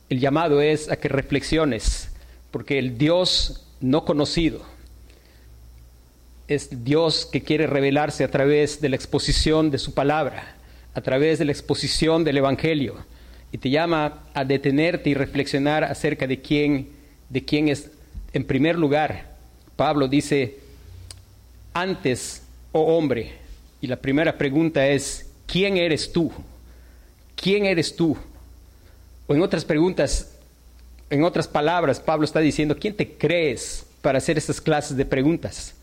El 0.09 0.21
llamado 0.21 0.63
es 0.63 0.91
a 0.91 0.97
que 0.97 1.09
reflexiones, 1.09 2.11
porque 2.51 2.79
el 2.79 2.97
Dios 2.97 3.67
no 3.81 4.05
conocido 4.05 4.63
es 6.49 6.83
Dios 6.83 7.29
que 7.31 7.43
quiere 7.43 7.67
revelarse 7.67 8.25
a 8.25 8.31
través 8.31 8.81
de 8.81 8.89
la 8.89 8.97
exposición 8.97 9.71
de 9.71 9.77
su 9.77 9.93
palabra 9.93 10.58
a 10.99 11.01
través 11.01 11.39
de 11.39 11.45
la 11.45 11.53
exposición 11.53 12.25
del 12.25 12.39
Evangelio 12.39 12.97
y 13.53 13.59
te 13.59 13.71
llama 13.71 14.25
a 14.35 14.45
detenerte 14.45 15.11
y 15.11 15.15
reflexionar 15.15 15.85
acerca 15.85 16.27
de 16.27 16.41
quién, 16.41 16.89
de 17.29 17.45
quién 17.45 17.69
es 17.69 17.93
en 18.33 18.45
primer 18.45 18.77
lugar. 18.77 19.37
Pablo 19.77 20.09
dice, 20.09 20.59
antes, 21.73 22.43
oh 22.73 22.97
hombre, 22.97 23.31
y 23.81 23.87
la 23.87 23.95
primera 23.95 24.37
pregunta 24.37 24.89
es, 24.89 25.31
¿quién 25.47 25.77
eres 25.77 26.13
tú? 26.13 26.33
¿Quién 27.37 27.65
eres 27.67 27.95
tú? 27.95 28.17
O 29.29 29.35
en 29.37 29.41
otras 29.41 29.65
preguntas, 29.65 30.35
en 31.11 31.23
otras 31.23 31.47
palabras, 31.47 32.01
Pablo 32.01 32.25
está 32.25 32.41
diciendo, 32.41 32.77
¿quién 32.77 32.97
te 32.97 33.13
crees 33.13 33.87
para 34.03 34.19
hacer 34.19 34.37
estas 34.37 34.61
clases 34.61 34.97
de 34.97 35.05
preguntas? 35.05 35.77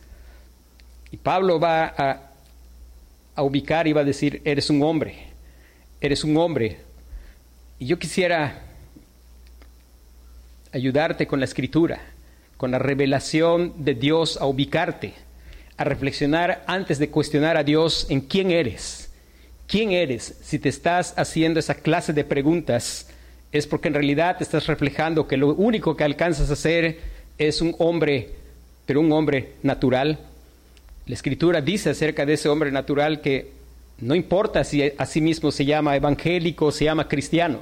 Y 1.10 1.16
Pablo 1.16 1.58
va 1.58 1.86
a 1.98 2.35
a 3.36 3.44
ubicar, 3.44 3.88
iba 3.88 4.02
a 4.02 4.06
decir, 4.06 4.42
eres 4.46 4.70
un 4.70 4.82
hombre, 4.82 5.16
eres 6.02 6.24
un 6.24 6.38
hombre. 6.38 6.78
Y 7.78 7.86
yo 7.86 8.00
quisiera 8.00 8.62
ayudarte 10.72 11.28
con 11.28 11.40
la 11.40 11.46
escritura, 11.46 12.02
con 12.58 12.72
la 12.72 12.80
revelación 12.80 13.74
de 13.78 13.94
Dios 13.94 14.38
a 14.38 14.46
ubicarte, 14.46 15.14
a 15.78 15.84
reflexionar 15.84 16.64
antes 16.68 17.00
de 17.00 17.10
cuestionar 17.10 17.58
a 17.58 17.64
Dios 17.64 18.08
en 18.10 18.22
quién 18.22 18.52
eres. 18.52 19.12
¿Quién 19.68 19.92
eres? 19.92 20.36
Si 20.42 20.60
te 20.60 20.70
estás 20.70 21.14
haciendo 21.18 21.60
esa 21.60 21.76
clase 21.76 22.14
de 22.14 22.24
preguntas, 22.24 23.08
es 23.52 23.66
porque 23.66 23.88
en 23.88 23.96
realidad 23.96 24.38
te 24.38 24.44
estás 24.44 24.68
reflejando 24.68 25.28
que 25.28 25.38
lo 25.38 25.54
único 25.56 25.96
que 25.96 26.04
alcanzas 26.04 26.52
a 26.52 26.56
ser 26.56 27.00
es 27.38 27.62
un 27.62 27.76
hombre, 27.80 28.32
pero 28.86 29.02
un 29.02 29.12
hombre 29.12 29.54
natural. 29.64 30.20
La 31.08 31.14
escritura 31.14 31.62
dice 31.62 31.92
acerca 31.92 32.26
de 32.26 32.34
ese 32.34 32.50
hombre 32.50 32.72
natural 32.72 33.22
que 33.22 33.52
no 34.00 34.16
importa 34.16 34.64
si 34.64 34.92
a 34.98 35.06
sí 35.06 35.22
mismo 35.22 35.52
se 35.52 35.64
llama 35.64 35.96
evangélico 35.96 36.66
o 36.66 36.72
se 36.72 36.86
llama 36.86 37.08
cristiano, 37.08 37.60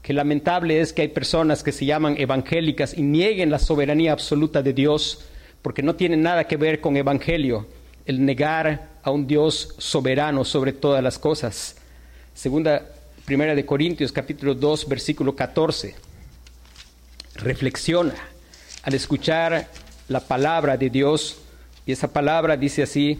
que 0.00 0.12
lamentable 0.12 0.80
es 0.80 0.92
que 0.92 1.02
hay 1.02 1.08
personas 1.08 1.64
que 1.64 1.72
se 1.72 1.86
llaman 1.86 2.14
evangélicas 2.18 2.96
y 2.96 3.02
nieguen 3.02 3.50
la 3.50 3.58
soberanía 3.58 4.12
absoluta 4.12 4.62
de 4.62 4.72
Dios 4.72 5.24
porque 5.60 5.82
no 5.82 5.96
tiene 5.96 6.16
nada 6.16 6.44
que 6.44 6.56
ver 6.56 6.80
con 6.80 6.96
evangelio, 6.96 7.66
el 8.06 8.24
negar 8.24 8.90
a 9.02 9.10
un 9.10 9.26
Dios 9.26 9.74
soberano 9.78 10.44
sobre 10.44 10.72
todas 10.72 11.02
las 11.02 11.18
cosas. 11.18 11.76
Segunda 12.32 12.90
Primera 13.24 13.56
de 13.56 13.66
Corintios 13.66 14.12
capítulo 14.12 14.54
2 14.54 14.88
versículo 14.88 15.34
14. 15.34 15.96
Reflexiona 17.36 18.14
al 18.84 18.94
escuchar 18.94 19.68
la 20.06 20.20
palabra 20.20 20.76
de 20.76 20.90
Dios 20.90 21.40
y 21.86 21.92
esa 21.92 22.12
palabra 22.12 22.56
dice 22.56 22.82
así, 22.82 23.18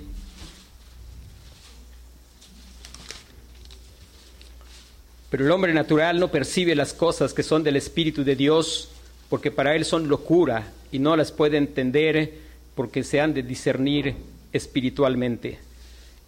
Pero 5.34 5.46
el 5.46 5.50
hombre 5.50 5.74
natural 5.74 6.20
no 6.20 6.30
percibe 6.30 6.76
las 6.76 6.94
cosas 6.94 7.34
que 7.34 7.42
son 7.42 7.64
del 7.64 7.74
Espíritu 7.74 8.22
de 8.22 8.36
Dios, 8.36 8.88
porque 9.28 9.50
para 9.50 9.74
él 9.74 9.84
son 9.84 10.06
locura 10.06 10.70
y 10.92 11.00
no 11.00 11.16
las 11.16 11.32
puede 11.32 11.56
entender 11.56 12.34
porque 12.76 13.02
se 13.02 13.20
han 13.20 13.34
de 13.34 13.42
discernir 13.42 14.14
espiritualmente. 14.52 15.58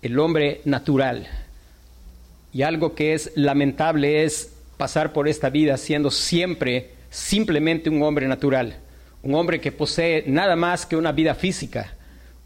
El 0.03 0.19
hombre 0.19 0.61
natural, 0.65 1.29
y 2.53 2.63
algo 2.63 2.97
que 2.97 3.15
es 3.15 3.31
lamentable 3.37 4.25
es 4.25 4.53
pasar 4.77 5.13
por 5.13 5.29
esta 5.29 5.51
vida 5.51 5.77
siendo 5.77 6.11
siempre 6.11 6.91
simplemente 7.09 7.89
un 7.91 8.03
hombre 8.03 8.27
natural, 8.27 8.77
un 9.23 9.37
hombre 9.37 9.61
que 9.61 9.71
posee 9.71 10.25
nada 10.27 10.57
más 10.57 10.85
que 10.85 10.97
una 10.97 11.13
vida 11.13 11.37
física, 11.37 11.95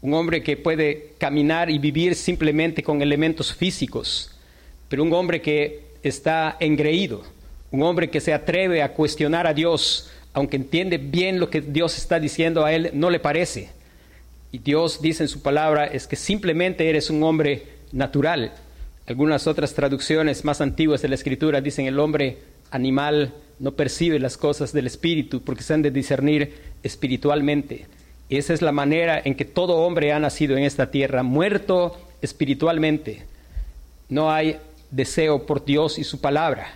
un 0.01 0.13
hombre 0.13 0.43
que 0.43 0.57
puede 0.57 1.13
caminar 1.17 1.69
y 1.69 1.77
vivir 1.79 2.15
simplemente 2.15 2.83
con 2.83 3.01
elementos 3.01 3.53
físicos, 3.53 4.31
pero 4.89 5.03
un 5.03 5.13
hombre 5.13 5.41
que 5.41 5.91
está 6.03 6.57
engreído, 6.59 7.23
un 7.71 7.83
hombre 7.83 8.09
que 8.09 8.19
se 8.19 8.33
atreve 8.33 8.81
a 8.81 8.93
cuestionar 8.93 9.47
a 9.47 9.53
Dios, 9.53 10.09
aunque 10.33 10.57
entiende 10.57 10.97
bien 10.97 11.39
lo 11.39 11.49
que 11.49 11.61
Dios 11.61 11.97
está 11.97 12.19
diciendo 12.19 12.65
a 12.65 12.73
él, 12.73 12.91
no 12.93 13.09
le 13.09 13.19
parece. 13.19 13.69
Y 14.51 14.57
Dios 14.57 15.01
dice 15.01 15.23
en 15.23 15.29
su 15.29 15.41
palabra 15.41 15.85
es 15.85 16.07
que 16.07 16.15
simplemente 16.15 16.89
eres 16.89 17.09
un 17.09 17.23
hombre 17.23 17.63
natural 17.91 18.51
algunas 19.07 19.47
otras 19.47 19.73
traducciones 19.73 20.45
más 20.45 20.61
antiguas 20.61 21.01
de 21.01 21.09
la 21.09 21.15
escritura 21.15 21.59
dicen 21.59 21.85
el 21.85 21.99
hombre 21.99 22.37
animal 22.69 23.33
no 23.59 23.73
percibe 23.73 24.19
las 24.19 24.37
cosas 24.37 24.71
del 24.73 24.87
espíritu 24.87 25.41
porque 25.41 25.63
se 25.63 25.73
han 25.73 25.81
de 25.81 25.91
discernir 25.91 26.53
espiritualmente. 26.83 27.87
Esa 28.31 28.53
es 28.53 28.61
la 28.61 28.71
manera 28.71 29.21
en 29.23 29.35
que 29.35 29.45
todo 29.45 29.77
hombre 29.77 30.11
ha 30.11 30.19
nacido 30.19 30.57
en 30.57 30.63
esta 30.63 30.89
tierra, 30.89 31.21
muerto 31.21 31.99
espiritualmente. 32.21 33.23
No 34.09 34.31
hay 34.31 34.57
deseo 34.89 35.45
por 35.45 35.63
Dios 35.63 35.99
y 35.99 36.03
su 36.03 36.19
palabra. 36.19 36.73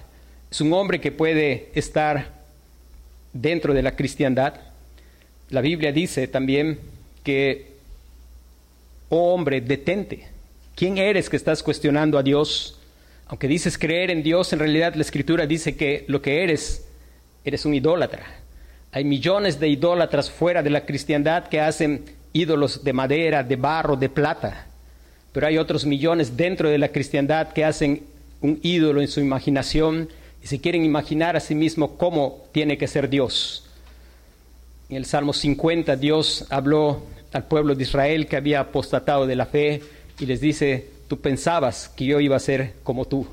Es 0.51 0.61
un 0.61 0.71
hombre 0.73 1.01
que 1.01 1.11
puede 1.11 1.71
estar 1.73 2.31
dentro 3.33 3.73
de 3.73 3.81
la 3.81 3.95
cristiandad. 3.95 4.53
La 5.49 5.61
Biblia 5.61 5.91
dice 5.91 6.27
también 6.27 6.79
que, 7.23 7.73
oh 9.09 9.33
hombre, 9.33 9.61
detente 9.61 10.35
¿Quién 10.75 10.97
eres 10.97 11.29
que 11.29 11.37
estás 11.37 11.63
cuestionando 11.63 12.17
a 12.17 12.23
Dios? 12.23 12.77
Aunque 13.27 13.47
dices 13.47 13.77
creer 13.77 14.11
en 14.11 14.23
Dios, 14.23 14.51
en 14.51 14.59
realidad 14.59 14.93
la 14.93 15.01
Escritura 15.01 15.47
dice 15.47 15.77
que 15.77 16.03
lo 16.09 16.21
que 16.21 16.43
eres, 16.43 16.85
eres 17.45 17.63
un 17.63 17.73
idólatra. 17.73 18.25
Hay 18.95 19.03
millones 19.03 19.59
de 19.59 19.67
idólatras 19.67 20.31
fuera 20.31 20.63
de 20.63 20.69
la 20.69 20.85
cristiandad 20.85 21.49
que 21.49 21.59
hacen 21.59 22.05
ídolos 22.31 22.81
de 22.81 22.93
madera, 22.93 23.43
de 23.43 23.57
barro, 23.57 23.97
de 23.97 24.07
plata. 24.07 24.67
Pero 25.33 25.47
hay 25.47 25.57
otros 25.57 25.85
millones 25.85 26.37
dentro 26.37 26.69
de 26.69 26.77
la 26.77 26.87
cristiandad 26.87 27.51
que 27.51 27.65
hacen 27.65 28.03
un 28.39 28.57
ídolo 28.63 29.01
en 29.01 29.09
su 29.09 29.19
imaginación 29.19 30.07
y 30.41 30.47
se 30.47 30.61
quieren 30.61 30.85
imaginar 30.85 31.35
a 31.35 31.41
sí 31.41 31.55
mismo 31.55 31.97
cómo 31.97 32.45
tiene 32.53 32.77
que 32.77 32.87
ser 32.87 33.09
Dios. 33.09 33.65
En 34.87 34.95
el 34.95 35.03
Salmo 35.03 35.33
50 35.33 35.97
Dios 35.97 36.45
habló 36.49 37.03
al 37.33 37.43
pueblo 37.49 37.75
de 37.75 37.83
Israel 37.83 38.27
que 38.27 38.37
había 38.37 38.61
apostatado 38.61 39.27
de 39.27 39.35
la 39.35 39.45
fe 39.45 39.81
y 40.21 40.25
les 40.25 40.39
dice, 40.39 40.87
tú 41.09 41.19
pensabas 41.19 41.89
que 41.89 42.05
yo 42.05 42.21
iba 42.21 42.37
a 42.37 42.39
ser 42.39 42.75
como 42.81 43.03
tú. 43.03 43.27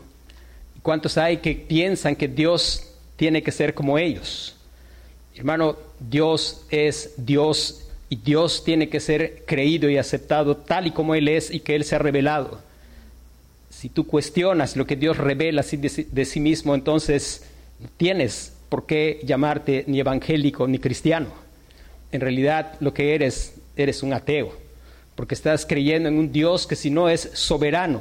¿Cuántos 0.82 1.16
hay 1.18 1.36
que 1.36 1.54
piensan 1.54 2.16
que 2.16 2.26
Dios 2.26 2.94
tiene 3.14 3.44
que 3.44 3.52
ser 3.52 3.74
como 3.74 3.96
ellos? 3.96 4.56
Hermano, 5.36 5.76
Dios 5.98 6.64
es 6.70 7.14
Dios 7.16 7.86
y 8.08 8.16
Dios 8.16 8.64
tiene 8.64 8.88
que 8.88 9.00
ser 9.00 9.44
creído 9.46 9.88
y 9.88 9.96
aceptado 9.96 10.56
tal 10.56 10.86
y 10.86 10.90
como 10.90 11.14
Él 11.14 11.28
es 11.28 11.50
y 11.50 11.60
que 11.60 11.74
Él 11.74 11.84
se 11.84 11.96
ha 11.96 11.98
revelado. 11.98 12.60
Si 13.70 13.88
tú 13.88 14.06
cuestionas 14.06 14.76
lo 14.76 14.86
que 14.86 14.96
Dios 14.96 15.16
revela 15.16 15.62
de 15.62 16.24
sí 16.24 16.40
mismo, 16.40 16.74
entonces 16.74 17.44
tienes 17.96 18.52
por 18.68 18.86
qué 18.86 19.20
llamarte 19.24 19.84
ni 19.86 20.00
evangélico 20.00 20.68
ni 20.68 20.78
cristiano. 20.78 21.28
En 22.12 22.20
realidad 22.20 22.74
lo 22.80 22.92
que 22.92 23.14
eres, 23.14 23.54
eres 23.76 24.02
un 24.02 24.12
ateo 24.12 24.62
porque 25.14 25.34
estás 25.34 25.66
creyendo 25.66 26.08
en 26.08 26.18
un 26.18 26.32
Dios 26.32 26.66
que 26.66 26.76
si 26.76 26.90
no 26.90 27.08
es 27.08 27.30
soberano, 27.34 28.00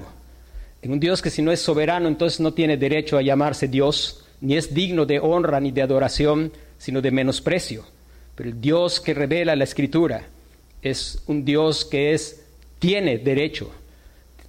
en 0.82 0.91
un 0.91 1.00
Dios 1.00 1.22
que 1.22 1.30
si 1.30 1.41
no 1.41 1.52
es 1.52 1.62
soberano, 1.62 2.08
entonces 2.08 2.39
no 2.39 2.54
tiene 2.54 2.78
derecho 2.78 3.17
a 3.17 3.22
llamarse 3.22 3.67
Dios, 3.67 4.24
ni 4.39 4.56
es 4.58 4.74
digno 4.74 5.06
de 5.06 5.20
honra 5.20 5.60
ni 5.60 5.72
de 5.72 5.82
adoración, 5.82 6.52
sino 6.82 7.00
de 7.00 7.12
menosprecio. 7.12 7.86
Pero 8.34 8.50
el 8.50 8.60
Dios 8.60 9.00
que 9.00 9.13
revela 9.13 9.56
la 9.56 9.65
Escritura 9.65 10.24
es 10.82 11.22
un 11.28 11.46
Dios 11.46 11.86
que 11.86 12.13
es, 12.13 12.44
tiene 12.80 13.20
derecho. 13.20 13.72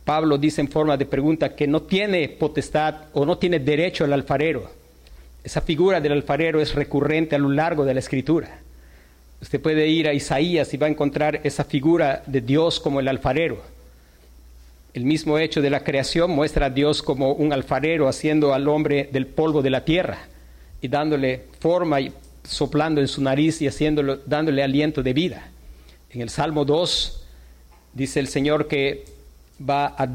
Pablo 0.03 0.39
dice 0.39 0.63
en 0.63 0.69
forma 0.69 0.97
de 0.97 1.05
pregunta 1.05 1.55
que 1.55 1.67
no 1.67 1.83
tiene 1.83 2.31
potestad 2.31 3.09
o 3.13 3.27
no 3.27 3.37
tiene 3.37 3.59
derecho 3.59 4.05
al 4.05 4.15
alfarero. 4.15 4.71
Esa 5.45 5.61
figura 5.61 6.01
del 6.01 6.13
alfarero 6.13 6.63
es 6.63 6.75
recurrente 6.75 7.37
a 7.37 7.39
lo 7.39 7.51
largo 7.51 7.85
de 7.85 7.93
la 7.93 8.01
Escritura. 8.01 8.61
Usted 9.43 9.61
puede 9.61 9.87
ir 9.89 10.09
a 10.09 10.15
Isaías 10.15 10.73
y 10.73 10.79
va 10.79 10.87
a 10.87 10.91
encontrar 10.91 11.43
esa 11.45 11.65
figura 11.65 12.23
de 12.27 12.41
Dios 12.41 12.81
como 12.81 12.99
el 12.99 13.09
alfarero. 13.09 13.61
El 14.95 15.05
mismo 15.05 15.37
hecho 15.37 15.61
de 15.61 15.69
la 15.69 15.85
creación 15.85 16.31
muestra 16.31 16.67
a 16.67 16.71
Dios 16.71 17.03
como 17.03 17.33
un 17.33 17.53
alfarero 17.53 18.09
haciendo 18.09 18.55
al 18.55 18.69
hombre 18.69 19.11
del 19.13 19.27
polvo 19.27 19.61
de 19.61 19.71
la 19.71 19.85
tierra 19.85 20.29
y 20.81 20.89
dándole 20.89 21.45
forma 21.61 22.01
y 22.01 22.13
soplando 22.45 23.01
en 23.01 23.09
su 23.09 23.23
nariz 23.23 23.63
y 23.63 23.67
haciéndolo, 23.67 24.19
dándole 24.27 24.63
aliento 24.63 25.03
de 25.03 25.13
vida. 25.13 25.49
En 26.11 26.21
el 26.21 26.31
Salmo 26.31 26.65
2 26.65 27.27
dice 27.95 28.21
el 28.21 28.29
Señor 28.29 28.69
que 28.69 29.05
va 29.61 29.87
a 29.87 30.07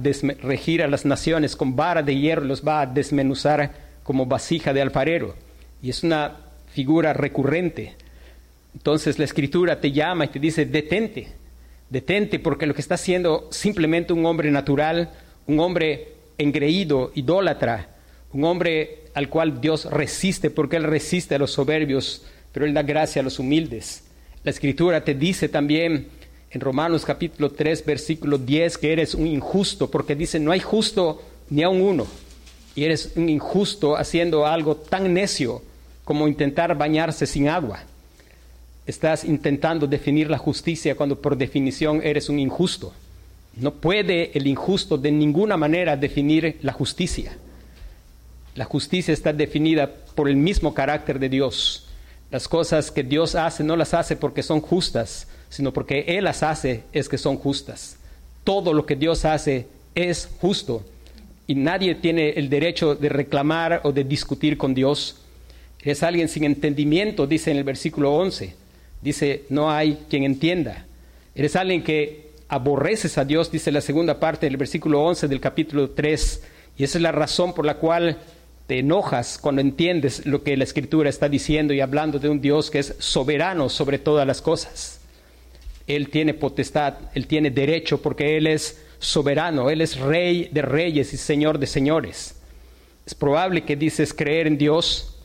regir 0.41 0.83
a 0.83 0.87
las 0.87 1.05
naciones 1.05 1.55
con 1.55 1.75
vara 1.75 2.03
de 2.03 2.17
hierro, 2.17 2.43
los 2.43 2.65
va 2.67 2.81
a 2.81 2.85
desmenuzar 2.85 3.73
como 4.03 4.25
vasija 4.25 4.73
de 4.73 4.81
alfarero. 4.81 5.35
Y 5.81 5.89
es 5.89 6.03
una 6.03 6.35
figura 6.73 7.13
recurrente 7.13 7.95
entonces 8.77 9.17
la 9.17 9.25
escritura 9.25 9.81
te 9.81 9.91
llama 9.91 10.25
y 10.25 10.27
te 10.27 10.39
dice, 10.39 10.63
detente, 10.63 11.29
detente, 11.89 12.37
porque 12.37 12.67
lo 12.67 12.75
que 12.75 12.81
está 12.81 12.93
haciendo 12.93 13.47
simplemente 13.49 14.13
un 14.13 14.23
hombre 14.27 14.51
natural, 14.51 15.09
un 15.47 15.59
hombre 15.59 16.13
engreído, 16.37 17.11
idólatra, 17.15 17.89
un 18.33 18.43
hombre 18.43 19.05
al 19.17 19.29
cual 19.29 19.59
Dios 19.59 19.85
resiste, 19.85 20.51
porque 20.51 20.75
Él 20.75 20.83
resiste 20.83 21.33
a 21.33 21.39
los 21.39 21.49
soberbios, 21.49 22.21
pero 22.51 22.67
Él 22.67 22.73
da 22.75 22.83
gracia 22.83 23.19
a 23.19 23.23
los 23.23 23.39
humildes. 23.39 24.03
La 24.43 24.51
escritura 24.51 25.03
te 25.03 25.15
dice 25.15 25.49
también 25.49 26.09
en 26.51 26.61
Romanos 26.61 27.03
capítulo 27.03 27.49
3, 27.49 27.83
versículo 27.83 28.37
10, 28.37 28.77
que 28.77 28.93
eres 28.93 29.15
un 29.15 29.25
injusto, 29.25 29.89
porque 29.89 30.15
dice, 30.15 30.39
no 30.39 30.51
hay 30.51 30.59
justo 30.59 31.23
ni 31.49 31.63
a 31.63 31.69
un 31.69 31.81
uno, 31.81 32.05
y 32.75 32.83
eres 32.83 33.13
un 33.15 33.27
injusto 33.27 33.97
haciendo 33.97 34.45
algo 34.45 34.75
tan 34.75 35.11
necio 35.11 35.63
como 36.03 36.27
intentar 36.27 36.77
bañarse 36.77 37.25
sin 37.25 37.49
agua. 37.49 37.79
Estás 38.85 39.23
intentando 39.23 39.87
definir 39.87 40.29
la 40.29 40.37
justicia 40.37 40.93
cuando 40.93 41.19
por 41.19 41.35
definición 41.35 42.01
eres 42.03 42.29
un 42.29 42.37
injusto. 42.37 42.93
No 43.55 43.73
puede 43.73 44.37
el 44.37 44.45
injusto 44.45 44.95
de 44.95 45.11
ninguna 45.11 45.57
manera 45.57 45.97
definir 45.97 46.59
la 46.61 46.71
justicia. 46.71 47.35
La 48.57 48.65
justicia 48.65 49.13
está 49.13 49.31
definida 49.33 49.87
por 50.15 50.27
el 50.27 50.35
mismo 50.35 50.73
carácter 50.73 51.19
de 51.19 51.29
Dios. 51.29 51.85
Las 52.31 52.47
cosas 52.47 52.89
que 52.89 53.03
Dios 53.03 53.35
hace 53.35 53.63
no 53.63 53.75
las 53.75 53.93
hace 53.93 54.15
porque 54.15 54.41
son 54.41 54.61
justas, 54.61 55.27
sino 55.47 55.71
porque 55.71 56.05
Él 56.07 56.23
las 56.23 56.41
hace 56.41 56.83
es 56.91 57.07
que 57.07 57.19
son 57.19 57.37
justas. 57.37 57.97
Todo 58.43 58.73
lo 58.73 58.87
que 58.87 58.95
Dios 58.95 59.25
hace 59.25 59.67
es 59.93 60.27
justo 60.41 60.83
y 61.45 61.53
nadie 61.53 61.93
tiene 61.93 62.31
el 62.31 62.49
derecho 62.49 62.95
de 62.95 63.09
reclamar 63.09 63.81
o 63.83 63.91
de 63.91 64.03
discutir 64.03 64.57
con 64.57 64.73
Dios. 64.73 65.17
Es 65.83 66.01
alguien 66.01 66.27
sin 66.27 66.43
entendimiento, 66.43 67.27
dice 67.27 67.51
en 67.51 67.57
el 67.57 67.63
versículo 67.63 68.15
11. 68.15 68.55
Dice, 69.03 69.43
no 69.49 69.69
hay 69.69 69.99
quien 70.09 70.23
entienda. 70.23 70.87
Eres 71.35 71.55
alguien 71.55 71.83
que 71.83 72.31
aborreces 72.49 73.19
a 73.19 73.23
Dios, 73.23 73.51
dice 73.51 73.71
la 73.71 73.81
segunda 73.81 74.19
parte 74.19 74.47
del 74.47 74.57
versículo 74.57 75.03
11 75.03 75.27
del 75.27 75.39
capítulo 75.39 75.91
3. 75.91 76.43
Y 76.75 76.83
esa 76.85 76.97
es 76.97 77.01
la 77.03 77.11
razón 77.11 77.53
por 77.53 77.63
la 77.63 77.75
cual 77.75 78.17
te 78.67 78.79
enojas 78.79 79.39
cuando 79.41 79.61
entiendes 79.61 80.25
lo 80.25 80.43
que 80.43 80.57
la 80.57 80.65
Escritura 80.65 81.09
está 81.09 81.29
diciendo 81.29 81.73
y 81.73 81.79
hablando 81.79 82.19
de 82.19 82.29
un 82.29 82.41
Dios 82.41 82.69
que 82.69 82.79
es 82.79 82.95
soberano 82.99 83.69
sobre 83.69 83.97
todas 83.97 84.27
las 84.27 84.41
cosas. 84.41 84.99
Él 85.87 86.09
tiene 86.09 86.33
potestad, 86.33 86.95
Él 87.13 87.27
tiene 87.27 87.49
derecho 87.49 88.01
porque 88.01 88.35
Él 88.35 88.45
es 88.45 88.83
soberano, 88.99 89.69
Él 89.69 89.79
es 89.79 89.97
rey 89.97 90.49
de 90.51 90.61
reyes 90.61 91.13
y 91.13 91.17
señor 91.17 91.59
de 91.59 91.67
señores. 91.67 92.35
Es 93.05 93.15
probable 93.15 93.63
que 93.63 93.77
dices 93.77 94.13
creer 94.13 94.47
en 94.47 94.57
Dios 94.57 95.17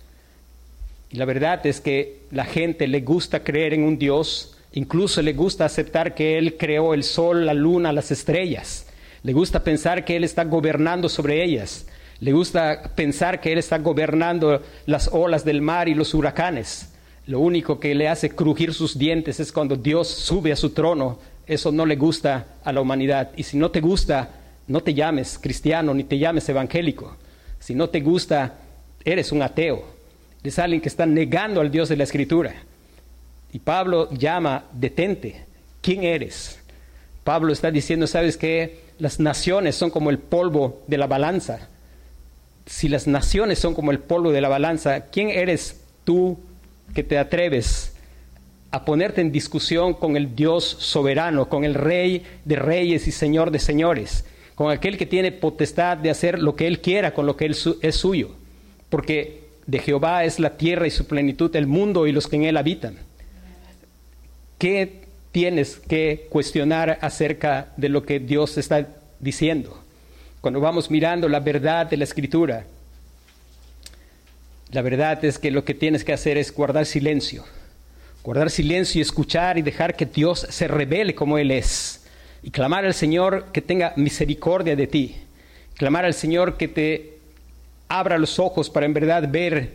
y 1.10 1.16
la 1.16 1.24
verdad 1.24 1.66
es 1.66 1.80
que 1.80 2.20
la 2.30 2.44
gente 2.44 2.86
le 2.86 3.00
gusta 3.00 3.42
creer 3.42 3.74
en 3.74 3.82
un 3.82 3.98
Dios, 3.98 4.56
incluso 4.72 5.20
le 5.20 5.32
gusta 5.32 5.64
aceptar 5.64 6.14
que 6.14 6.38
Él 6.38 6.56
creó 6.56 6.94
el 6.94 7.02
sol, 7.02 7.44
la 7.44 7.54
luna, 7.54 7.92
las 7.92 8.12
estrellas. 8.12 8.86
Le 9.24 9.32
gusta 9.32 9.62
pensar 9.62 10.04
que 10.04 10.16
Él 10.16 10.22
está 10.24 10.44
gobernando 10.44 11.08
sobre 11.08 11.44
ellas. 11.44 11.86
Le 12.22 12.32
gusta 12.32 12.92
pensar 12.94 13.40
que 13.40 13.50
Él 13.50 13.58
está 13.58 13.78
gobernando 13.78 14.62
las 14.86 15.08
olas 15.12 15.44
del 15.44 15.60
mar 15.60 15.88
y 15.88 15.94
los 15.96 16.14
huracanes. 16.14 16.92
Lo 17.26 17.40
único 17.40 17.80
que 17.80 17.96
le 17.96 18.08
hace 18.08 18.30
crujir 18.30 18.72
sus 18.74 18.96
dientes 18.96 19.40
es 19.40 19.50
cuando 19.50 19.74
Dios 19.74 20.06
sube 20.06 20.52
a 20.52 20.56
su 20.56 20.70
trono. 20.70 21.18
Eso 21.48 21.72
no 21.72 21.84
le 21.84 21.96
gusta 21.96 22.46
a 22.62 22.72
la 22.72 22.80
humanidad. 22.80 23.32
Y 23.36 23.42
si 23.42 23.56
no 23.56 23.72
te 23.72 23.80
gusta, 23.80 24.30
no 24.68 24.84
te 24.84 24.94
llames 24.94 25.36
cristiano 25.36 25.92
ni 25.94 26.04
te 26.04 26.16
llames 26.16 26.48
evangélico. 26.48 27.16
Si 27.58 27.74
no 27.74 27.88
te 27.88 27.98
gusta, 27.98 28.54
eres 29.04 29.32
un 29.32 29.42
ateo. 29.42 29.82
Es 30.44 30.60
alguien 30.60 30.80
que 30.80 30.90
está 30.90 31.06
negando 31.06 31.60
al 31.60 31.72
Dios 31.72 31.88
de 31.88 31.96
la 31.96 32.04
Escritura. 32.04 32.54
Y 33.52 33.58
Pablo 33.58 34.08
llama, 34.12 34.66
detente, 34.72 35.44
¿quién 35.80 36.04
eres? 36.04 36.60
Pablo 37.24 37.52
está 37.52 37.72
diciendo, 37.72 38.06
¿sabes 38.06 38.36
qué? 38.36 38.92
Las 39.00 39.18
naciones 39.18 39.74
son 39.74 39.90
como 39.90 40.08
el 40.10 40.20
polvo 40.20 40.82
de 40.86 40.98
la 40.98 41.08
balanza. 41.08 41.68
Si 42.66 42.88
las 42.88 43.06
naciones 43.06 43.58
son 43.58 43.74
como 43.74 43.90
el 43.90 43.98
polvo 43.98 44.30
de 44.30 44.40
la 44.40 44.48
balanza, 44.48 45.06
¿quién 45.06 45.30
eres 45.30 45.80
tú 46.04 46.38
que 46.94 47.02
te 47.02 47.18
atreves 47.18 47.94
a 48.70 48.84
ponerte 48.84 49.20
en 49.20 49.32
discusión 49.32 49.94
con 49.94 50.16
el 50.16 50.34
Dios 50.34 50.64
soberano, 50.64 51.48
con 51.48 51.64
el 51.64 51.74
Rey 51.74 52.24
de 52.44 52.56
reyes 52.56 53.06
y 53.06 53.12
Señor 53.12 53.50
de 53.50 53.58
señores, 53.58 54.24
con 54.54 54.70
aquel 54.70 54.96
que 54.96 55.06
tiene 55.06 55.32
potestad 55.32 55.96
de 55.98 56.10
hacer 56.10 56.38
lo 56.38 56.56
que 56.56 56.66
Él 56.66 56.80
quiera 56.80 57.12
con 57.12 57.26
lo 57.26 57.36
que 57.36 57.46
él 57.46 57.56
es 57.82 57.96
suyo? 57.96 58.30
Porque 58.88 59.42
de 59.66 59.78
Jehová 59.78 60.24
es 60.24 60.38
la 60.38 60.56
tierra 60.56 60.86
y 60.86 60.90
su 60.90 61.06
plenitud, 61.06 61.54
el 61.54 61.66
mundo 61.66 62.06
y 62.06 62.12
los 62.12 62.28
que 62.28 62.36
en 62.36 62.44
él 62.44 62.56
habitan. 62.56 62.96
¿Qué 64.58 65.02
tienes 65.32 65.76
que 65.76 66.26
cuestionar 66.30 66.98
acerca 67.00 67.72
de 67.76 67.88
lo 67.88 68.04
que 68.04 68.20
Dios 68.20 68.58
está 68.58 68.88
diciendo? 69.20 69.81
Cuando 70.42 70.58
vamos 70.58 70.90
mirando 70.90 71.28
la 71.28 71.38
verdad 71.38 71.86
de 71.86 71.96
la 71.96 72.02
escritura, 72.02 72.64
la 74.72 74.82
verdad 74.82 75.24
es 75.24 75.38
que 75.38 75.52
lo 75.52 75.64
que 75.64 75.72
tienes 75.72 76.02
que 76.02 76.12
hacer 76.12 76.36
es 76.36 76.52
guardar 76.52 76.84
silencio. 76.84 77.44
Guardar 78.24 78.50
silencio 78.50 78.98
y 78.98 79.02
escuchar 79.02 79.56
y 79.56 79.62
dejar 79.62 79.94
que 79.94 80.04
Dios 80.04 80.40
se 80.50 80.66
revele 80.66 81.14
como 81.14 81.38
Él 81.38 81.52
es. 81.52 82.06
Y 82.42 82.50
clamar 82.50 82.84
al 82.84 82.92
Señor 82.92 83.52
que 83.52 83.62
tenga 83.62 83.92
misericordia 83.94 84.74
de 84.74 84.88
ti. 84.88 85.16
Clamar 85.76 86.04
al 86.06 86.14
Señor 86.14 86.56
que 86.56 86.66
te 86.66 87.18
abra 87.86 88.18
los 88.18 88.40
ojos 88.40 88.68
para 88.68 88.84
en 88.86 88.94
verdad 88.94 89.28
ver 89.30 89.74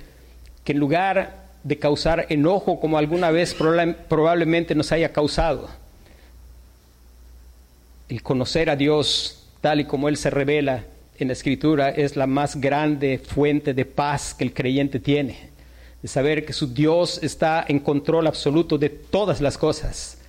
que 0.65 0.73
en 0.73 0.79
lugar 0.79 1.45
de 1.63 1.79
causar 1.79 2.25
enojo 2.27 2.81
como 2.81 2.97
alguna 2.97 3.31
vez 3.31 3.53
probablemente 3.53 4.75
nos 4.75 4.91
haya 4.91 5.13
causado, 5.13 5.69
el 8.09 8.21
conocer 8.21 8.69
a 8.69 8.75
Dios 8.75 9.36
tal 9.61 9.79
y 9.79 9.85
como 9.85 10.09
Él 10.09 10.17
se 10.17 10.29
revela 10.29 10.85
en 11.19 11.27
la 11.27 11.33
Escritura 11.33 11.89
es 11.89 12.15
la 12.15 12.27
más 12.27 12.59
grande 12.59 13.19
fuente 13.19 13.73
de 13.73 13.85
paz 13.85 14.33
que 14.33 14.43
el 14.43 14.53
creyente 14.53 14.99
tiene. 14.99 15.49
De 16.01 16.07
saber 16.07 16.45
que 16.45 16.53
su 16.53 16.73
Dios 16.73 17.19
está 17.23 17.65
en 17.67 17.79
control 17.79 18.27
absoluto 18.27 18.77
de 18.77 18.89
todas 18.89 19.41
las 19.41 19.57
cosas. 19.57 20.19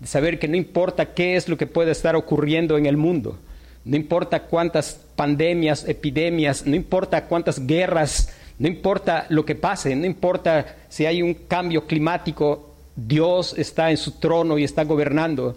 De 0.00 0.06
saber 0.06 0.38
que 0.38 0.48
no 0.48 0.56
importa 0.56 1.12
qué 1.12 1.36
es 1.36 1.48
lo 1.48 1.58
que 1.58 1.66
pueda 1.66 1.92
estar 1.92 2.16
ocurriendo 2.16 2.78
en 2.78 2.86
el 2.86 2.96
mundo. 2.96 3.38
No 3.84 3.96
importa 3.96 4.44
cuántas 4.44 5.00
pandemias, 5.16 5.86
epidemias, 5.88 6.66
no 6.66 6.76
importa 6.76 7.26
cuántas 7.26 7.66
guerras, 7.66 8.34
no 8.58 8.68
importa 8.68 9.26
lo 9.28 9.44
que 9.44 9.54
pase, 9.54 9.94
no 9.94 10.06
importa 10.06 10.76
si 10.88 11.06
hay 11.06 11.22
un 11.22 11.34
cambio 11.34 11.86
climático, 11.86 12.74
Dios 12.96 13.54
está 13.56 13.90
en 13.90 13.96
su 13.96 14.12
trono 14.12 14.58
y 14.58 14.64
está 14.64 14.84
gobernando. 14.84 15.56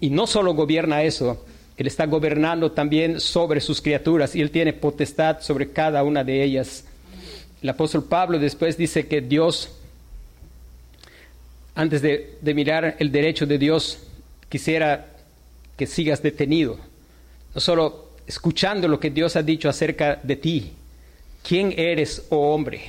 Y 0.00 0.10
no 0.10 0.26
solo 0.26 0.54
gobierna 0.54 1.02
eso, 1.02 1.44
él 1.76 1.88
está 1.88 2.06
gobernando 2.06 2.70
también 2.70 3.18
sobre 3.20 3.60
sus 3.60 3.80
criaturas 3.80 4.36
y 4.36 4.40
Él 4.40 4.50
tiene 4.50 4.72
potestad 4.72 5.40
sobre 5.40 5.70
cada 5.70 6.04
una 6.04 6.22
de 6.22 6.42
ellas. 6.42 6.84
El 7.60 7.68
apóstol 7.68 8.04
Pablo 8.04 8.38
después 8.38 8.76
dice 8.76 9.08
que 9.08 9.20
Dios, 9.20 9.74
antes 11.74 12.00
de, 12.00 12.38
mirar 12.54 12.96
el 12.98 13.10
derecho 13.10 13.46
de 13.46 13.58
Dios, 13.58 13.98
quisiera 14.48 15.06
que 15.76 15.86
sigas 15.86 16.22
detenido, 16.22 16.78
no 17.54 17.60
solo 17.60 18.10
escuchando 18.26 18.86
lo 18.86 19.00
que 19.00 19.10
Dios 19.10 19.34
ha 19.34 19.42
dicho 19.42 19.68
acerca 19.68 20.20
de 20.22 20.36
ti. 20.36 20.72
¿Quién 21.42 21.74
eres, 21.76 22.24
oh 22.30 22.54
hombre? 22.54 22.82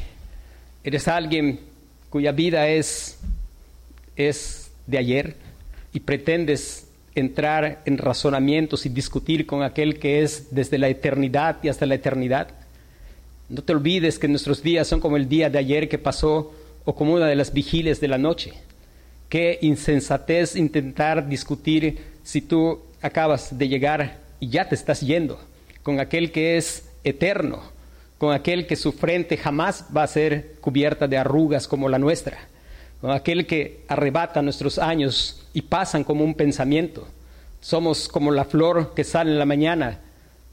¿Eres 0.84 1.08
alguien 1.08 1.60
cuya 2.12 2.32
vida 2.32 2.70
es, 2.70 3.18
es 4.16 4.72
de 4.86 5.00
ayer 5.00 5.36
y 5.92 6.00
pretendes 6.00 6.86
entrar 7.16 7.82
en 7.86 7.98
razonamientos 7.98 8.86
y 8.86 8.90
discutir 8.90 9.46
con 9.46 9.64
aquel 9.64 10.00
que 10.00 10.22
es 10.22 10.54
desde 10.54 10.78
la 10.78 10.90
eternidad 10.90 11.58
y 11.64 11.70
hasta 11.70 11.86
la 11.86 11.96
eternidad. 11.96 12.50
No 13.50 13.64
te 13.64 13.74
olvides 13.74 14.20
que 14.20 14.28
nuestros 14.28 14.62
días 14.62 14.88
son 14.88 15.00
como 15.00 15.18
el 15.18 15.30
día 15.30 15.50
de 15.50 15.58
ayer 15.58 15.88
que 15.88 15.98
pasó 15.98 16.54
o 16.84 16.96
como 16.96 17.14
una 17.14 17.28
de 17.28 17.36
las 17.36 17.54
vigilias 17.54 18.00
de 18.00 18.08
la 18.08 18.18
noche. 18.18 18.54
Qué 19.30 19.58
insensatez 19.62 20.56
intentar 20.56 21.28
discutir 21.28 22.00
si 22.24 22.42
tú 22.42 22.80
acabas 23.02 23.58
de 23.58 23.68
llegar 23.68 24.20
y 24.40 24.50
ya 24.50 24.68
te 24.68 24.76
estás 24.76 25.02
yendo 25.02 25.40
con 25.84 26.00
aquel 26.00 26.32
que 26.32 26.58
es 26.58 26.90
eterno, 27.04 27.62
con 28.18 28.34
aquel 28.34 28.68
que 28.68 28.76
su 28.76 28.92
frente 28.92 29.38
jamás 29.38 29.86
va 29.96 30.04
a 30.04 30.08
ser 30.08 30.56
cubierta 30.60 31.08
de 31.08 31.18
arrugas 31.18 31.68
como 31.68 31.90
la 31.90 32.00
nuestra 32.00 32.38
aquel 33.04 33.46
que 33.46 33.84
arrebata 33.88 34.42
nuestros 34.42 34.80
años 34.80 35.46
y 35.54 35.62
pasan 35.62 36.04
como 36.04 36.24
un 36.24 36.34
pensamiento. 36.34 37.08
Somos 37.62 38.08
como 38.08 38.32
la 38.32 38.46
flor 38.46 38.94
que 38.94 39.04
sale 39.04 39.32
en 39.32 39.40
la 39.40 39.46
mañana. 39.46 40.00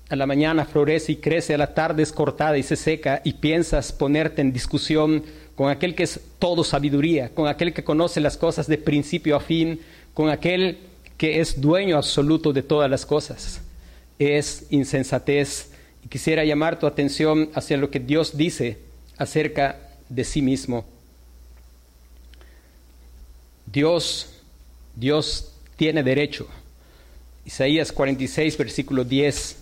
A 0.09 0.17
la 0.17 0.27
mañana 0.27 0.65
florece 0.65 1.13
y 1.13 1.17
crece, 1.17 1.55
a 1.55 1.59
la 1.59 1.75
tarde 1.75 2.03
es 2.03 2.13
cortada 2.13 2.59
y 2.59 2.63
se 2.63 2.77
seca 2.77 3.23
y 3.25 3.35
piensas 3.35 3.93
ponerte 3.93 4.43
en 4.43 4.53
discusión 4.53 5.25
con 5.55 5.71
aquel 5.71 5.95
que 5.95 6.03
es 6.03 6.21
todo 6.39 6.65
sabiduría, 6.65 7.31
con 7.31 7.49
aquel 7.49 7.73
que 7.73 7.85
conoce 7.85 8.21
las 8.21 8.37
cosas 8.37 8.67
de 8.67 8.79
principio 8.79 9.37
a 9.37 9.41
fin, 9.41 9.81
con 10.15 10.29
aquel 10.29 10.79
que 11.17 11.41
es 11.41 11.61
dueño 11.61 11.97
absoluto 11.97 12.53
de 12.53 12.63
todas 12.63 12.91
las 12.91 13.07
cosas. 13.07 13.61
Es 14.19 14.67
insensatez 14.71 15.73
y 16.05 16.09
quisiera 16.09 16.45
llamar 16.45 16.79
tu 16.79 16.87
atención 16.87 17.51
hacia 17.55 17.77
lo 17.77 17.91
que 17.91 18.01
Dios 18.01 18.37
dice 18.37 18.79
acerca 19.19 19.79
de 20.09 20.25
sí 20.25 20.43
mismo. 20.43 20.85
Dios, 23.73 24.29
Dios 24.95 25.53
tiene 25.77 26.03
derecho. 26.03 26.47
Isaías 27.45 27.91
46, 27.91 28.59
versículo 28.59 29.05
10. 29.05 29.57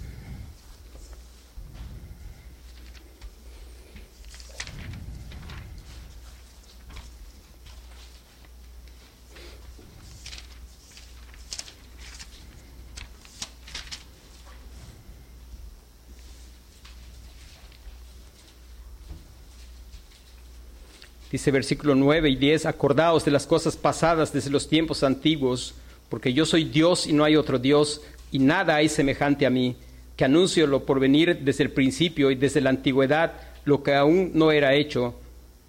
Dice 21.30 21.52
versículo 21.52 21.94
9 21.94 22.28
y 22.28 22.36
10, 22.36 22.66
acordaos 22.66 23.24
de 23.24 23.30
las 23.30 23.46
cosas 23.46 23.76
pasadas 23.76 24.32
desde 24.32 24.50
los 24.50 24.68
tiempos 24.68 25.04
antiguos, 25.04 25.74
porque 26.08 26.32
yo 26.32 26.44
soy 26.44 26.64
Dios 26.64 27.06
y 27.06 27.12
no 27.12 27.22
hay 27.22 27.36
otro 27.36 27.60
Dios, 27.60 28.02
y 28.32 28.40
nada 28.40 28.74
hay 28.74 28.88
semejante 28.88 29.46
a 29.46 29.50
mí, 29.50 29.76
que 30.16 30.24
anuncio 30.24 30.66
lo 30.66 30.84
por 30.84 30.98
venir 30.98 31.38
desde 31.42 31.62
el 31.62 31.70
principio 31.70 32.32
y 32.32 32.34
desde 32.34 32.60
la 32.60 32.70
antigüedad, 32.70 33.34
lo 33.64 33.82
que 33.82 33.94
aún 33.94 34.32
no 34.34 34.50
era 34.50 34.74
hecho, 34.74 35.14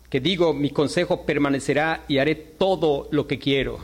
que 0.10 0.20
digo, 0.20 0.52
mi 0.54 0.72
consejo 0.72 1.26
permanecerá 1.26 2.06
y 2.08 2.18
haré 2.18 2.36
todo 2.36 3.08
lo 3.12 3.28
que 3.28 3.38
quiero. 3.38 3.80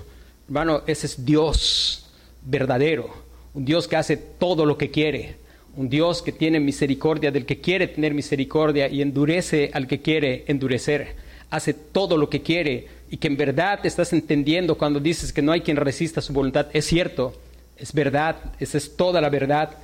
Hermano, 0.48 0.82
ese 0.88 1.06
es 1.06 1.26
Dios 1.26 2.10
verdadero, 2.42 3.10
un 3.54 3.66
Dios 3.66 3.88
que 3.88 3.98
hace 3.98 4.18
todo 4.18 4.66
lo 4.66 4.78
que 4.78 4.90
quiere. 4.90 5.36
un 5.76 5.90
Dios 5.90 6.24
que 6.24 6.32
tiene 6.32 6.60
misericordia 6.60 7.30
del 7.30 7.46
que 7.46 7.62
quiere 7.62 7.88
tener 7.88 8.16
misericordia 8.16 8.88
y 8.90 9.04
endurece 9.04 9.70
al 9.74 9.86
que 9.86 10.02
quiere 10.02 10.44
endurecer. 10.48 11.27
Hace 11.50 11.74
todo 11.74 12.18
lo 12.18 12.30
que 12.30 12.42
quiere 12.42 12.88
y 13.10 13.18
que 13.18 13.28
en 13.28 13.38
verdad 13.38 13.86
estás 13.86 14.14
entendiendo 14.14 14.78
cuando 14.78 15.00
dices 15.00 15.32
que 15.32 15.42
no 15.42 15.52
hay 15.52 15.62
quien 15.62 15.78
resista 15.78 16.22
su 16.22 16.34
voluntad. 16.34 16.68
Es 16.74 16.86
cierto, 16.86 17.34
es 17.78 17.94
verdad, 17.94 18.36
esa 18.60 18.78
es 18.78 18.96
toda 18.96 19.22
la 19.22 19.30
verdad. 19.30 19.78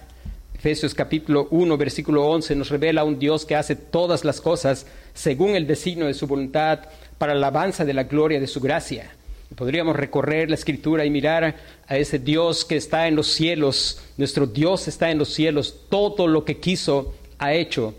Efesios 0.56 0.94
capítulo 0.94 1.48
1, 1.52 1.78
versículo 1.78 2.26
11 2.28 2.56
nos 2.56 2.70
revela 2.70 3.04
un 3.04 3.20
Dios 3.20 3.46
que 3.46 3.56
hace 3.56 3.76
todas 3.76 4.24
las 4.24 4.42
cosas 4.42 4.86
según 5.14 5.56
el 5.56 5.68
designio 5.68 6.08
de 6.08 6.14
su 6.14 6.28
voluntad 6.28 6.80
para 7.18 7.34
la 7.34 7.48
alabanza 7.48 7.86
de 7.86 7.94
la 7.94 8.04
gloria 8.04 8.40
de 8.40 8.48
su 8.48 8.60
gracia. 8.60 9.12
Podríamos 9.56 9.96
recorrer 9.96 10.50
la 10.50 10.56
escritura 10.56 11.06
y 11.06 11.10
mirar 11.10 11.56
a 11.88 11.98
ese 11.98 12.18
Dios 12.18 12.66
que 12.66 12.76
está 12.76 13.08
en 13.08 13.16
los 13.16 13.28
cielos. 13.28 14.02
Nuestro 14.18 14.48
Dios 14.48 14.88
está 14.88 15.12
en 15.12 15.20
los 15.20 15.30
cielos. 15.30 15.76
Todo 15.90 16.28
lo 16.28 16.44
que 16.44 16.58
quiso 16.58 17.14
ha 17.38 17.54
hecho. 17.54 17.94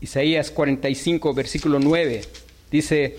Isaías 0.00 0.50
45, 0.50 1.34
versículo 1.34 1.78
9. 1.80 2.22
Dice, 2.70 3.16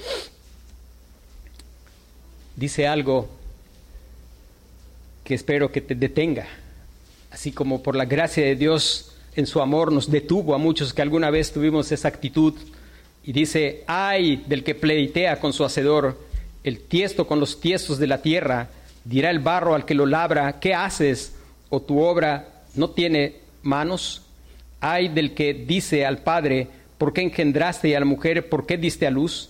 dice 2.56 2.88
algo 2.88 3.30
que 5.24 5.36
espero 5.36 5.72
que 5.72 5.82
te 5.82 5.96
detenga. 5.96 6.48
Así 7.32 7.52
como 7.52 7.84
por 7.84 7.96
la 7.96 8.06
gracia 8.06 8.44
de 8.46 8.56
Dios 8.56 9.12
en 9.36 9.46
su 9.46 9.62
amor 9.62 9.92
nos 9.92 10.10
detuvo 10.10 10.54
a 10.56 10.58
muchos 10.58 10.94
que 10.94 11.02
alguna 11.02 11.30
vez 11.30 11.52
tuvimos 11.52 11.92
esa 11.92 12.08
actitud. 12.08 12.54
Y 13.24 13.34
dice, 13.34 13.84
ay 13.88 14.44
del 14.48 14.64
que 14.64 14.76
pleitea 14.76 15.40
con 15.40 15.54
su 15.54 15.64
hacedor 15.64 16.18
el 16.64 16.80
tiesto 16.80 17.28
con 17.28 17.40
los 17.40 17.60
tiestos 17.60 17.98
de 17.98 18.08
la 18.08 18.22
tierra, 18.22 18.70
dirá 19.04 19.32
el 19.32 19.40
barro 19.40 19.74
al 19.74 19.86
que 19.86 19.96
lo 19.96 20.06
labra, 20.06 20.60
¿qué 20.60 20.74
haces? 20.74 21.34
¿O 21.70 21.82
tu 21.82 22.00
obra 22.00 22.64
no 22.76 22.92
tiene 22.92 23.36
manos? 23.64 24.24
Ay 24.80 25.10
del 25.10 25.34
que 25.34 25.54
dice 25.54 26.06
al 26.06 26.20
Padre, 26.20 26.68
¿por 27.02 27.14
qué 27.14 27.22
engendraste 27.22 27.98
a 27.98 28.00
la 28.00 28.06
mujer, 28.06 28.48
por 28.48 28.68
qué 28.68 28.78
diste 28.78 29.08
a 29.08 29.10
luz? 29.10 29.50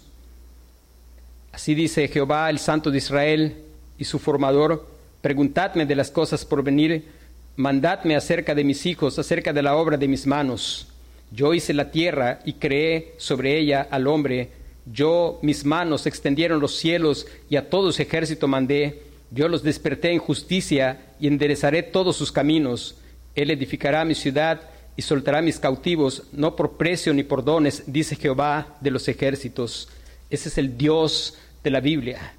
Así 1.52 1.76
dice 1.76 2.08
Jehová, 2.08 2.50
el 2.50 2.60
Santo 2.60 2.90
de 2.90 3.00
Israel 3.00 3.58
y 3.98 4.06
su 4.06 4.20
formador, 4.20 4.88
preguntadme 5.20 5.86
de 5.86 5.98
las 5.98 6.10
cosas 6.10 6.46
por 6.46 6.64
venir, 6.64 7.10
mandadme 7.58 8.16
acerca 8.16 8.56
de 8.56 8.64
mis 8.64 8.86
hijos, 8.86 9.20
acerca 9.20 9.52
de 9.52 9.64
la 9.64 9.76
obra 9.76 9.98
de 9.98 10.08
mis 10.08 10.26
manos. 10.26 10.88
Yo 11.30 11.54
hice 11.54 11.74
la 11.74 11.92
tierra 11.92 12.40
y 12.46 12.54
creé 12.54 13.16
sobre 13.18 13.60
ella 13.60 13.86
al 13.92 14.08
hombre, 14.08 14.52
yo, 14.86 15.38
mis 15.42 15.66
manos 15.66 16.06
extendieron 16.06 16.62
los 16.62 16.78
cielos 16.78 17.28
y 17.50 17.58
a 17.58 17.70
todo 17.70 17.92
su 17.92 18.02
ejército 18.02 18.48
mandé. 18.48 19.02
Yo 19.30 19.50
los 19.50 19.62
desperté 19.62 20.14
en 20.14 20.20
justicia 20.20 21.02
y 21.20 21.28
enderezaré 21.28 21.84
todos 21.84 22.16
sus 22.16 22.32
caminos. 22.32 22.96
Él 23.36 23.52
edificará 23.52 24.06
mi 24.06 24.16
ciudad 24.16 24.62
y 24.96 25.02
soltará 25.02 25.42
mis 25.42 25.60
cautivos, 25.60 26.24
no 26.32 26.56
por 26.56 26.78
precio 26.78 27.14
ni 27.14 27.24
por 27.24 27.44
dones, 27.44 27.84
dice 27.88 28.16
Jehová 28.16 28.78
de 28.82 28.92
los 28.92 29.08
ejércitos. 29.08 29.90
Ese 30.30 30.50
es 30.50 30.58
el 30.58 30.78
Dios 30.78 31.38
de 31.64 31.72
la 31.72 31.80
Biblia. 31.80 32.34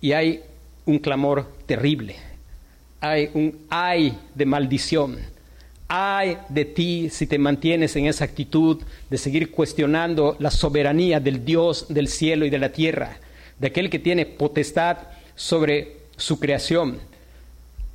Y 0.00 0.12
hay 0.12 0.42
un 0.86 0.98
clamor 0.98 1.52
terrible. 1.66 2.16
Hay 3.00 3.30
un 3.34 3.58
ay 3.70 4.18
de 4.34 4.46
maldición 4.46 5.18
Ay 5.92 6.38
de 6.48 6.66
ti 6.66 7.10
si 7.10 7.26
te 7.26 7.36
mantienes 7.36 7.96
en 7.96 8.06
esa 8.06 8.24
actitud 8.24 8.80
de 9.10 9.18
seguir 9.18 9.50
cuestionando 9.50 10.36
la 10.38 10.52
soberanía 10.52 11.18
del 11.18 11.44
Dios 11.44 11.86
del 11.88 12.06
cielo 12.06 12.46
y 12.46 12.50
de 12.50 12.60
la 12.60 12.70
tierra, 12.70 13.16
de 13.58 13.66
aquel 13.66 13.90
que 13.90 13.98
tiene 13.98 14.24
potestad 14.24 14.98
sobre 15.34 15.96
su 16.16 16.38
creación. 16.38 17.00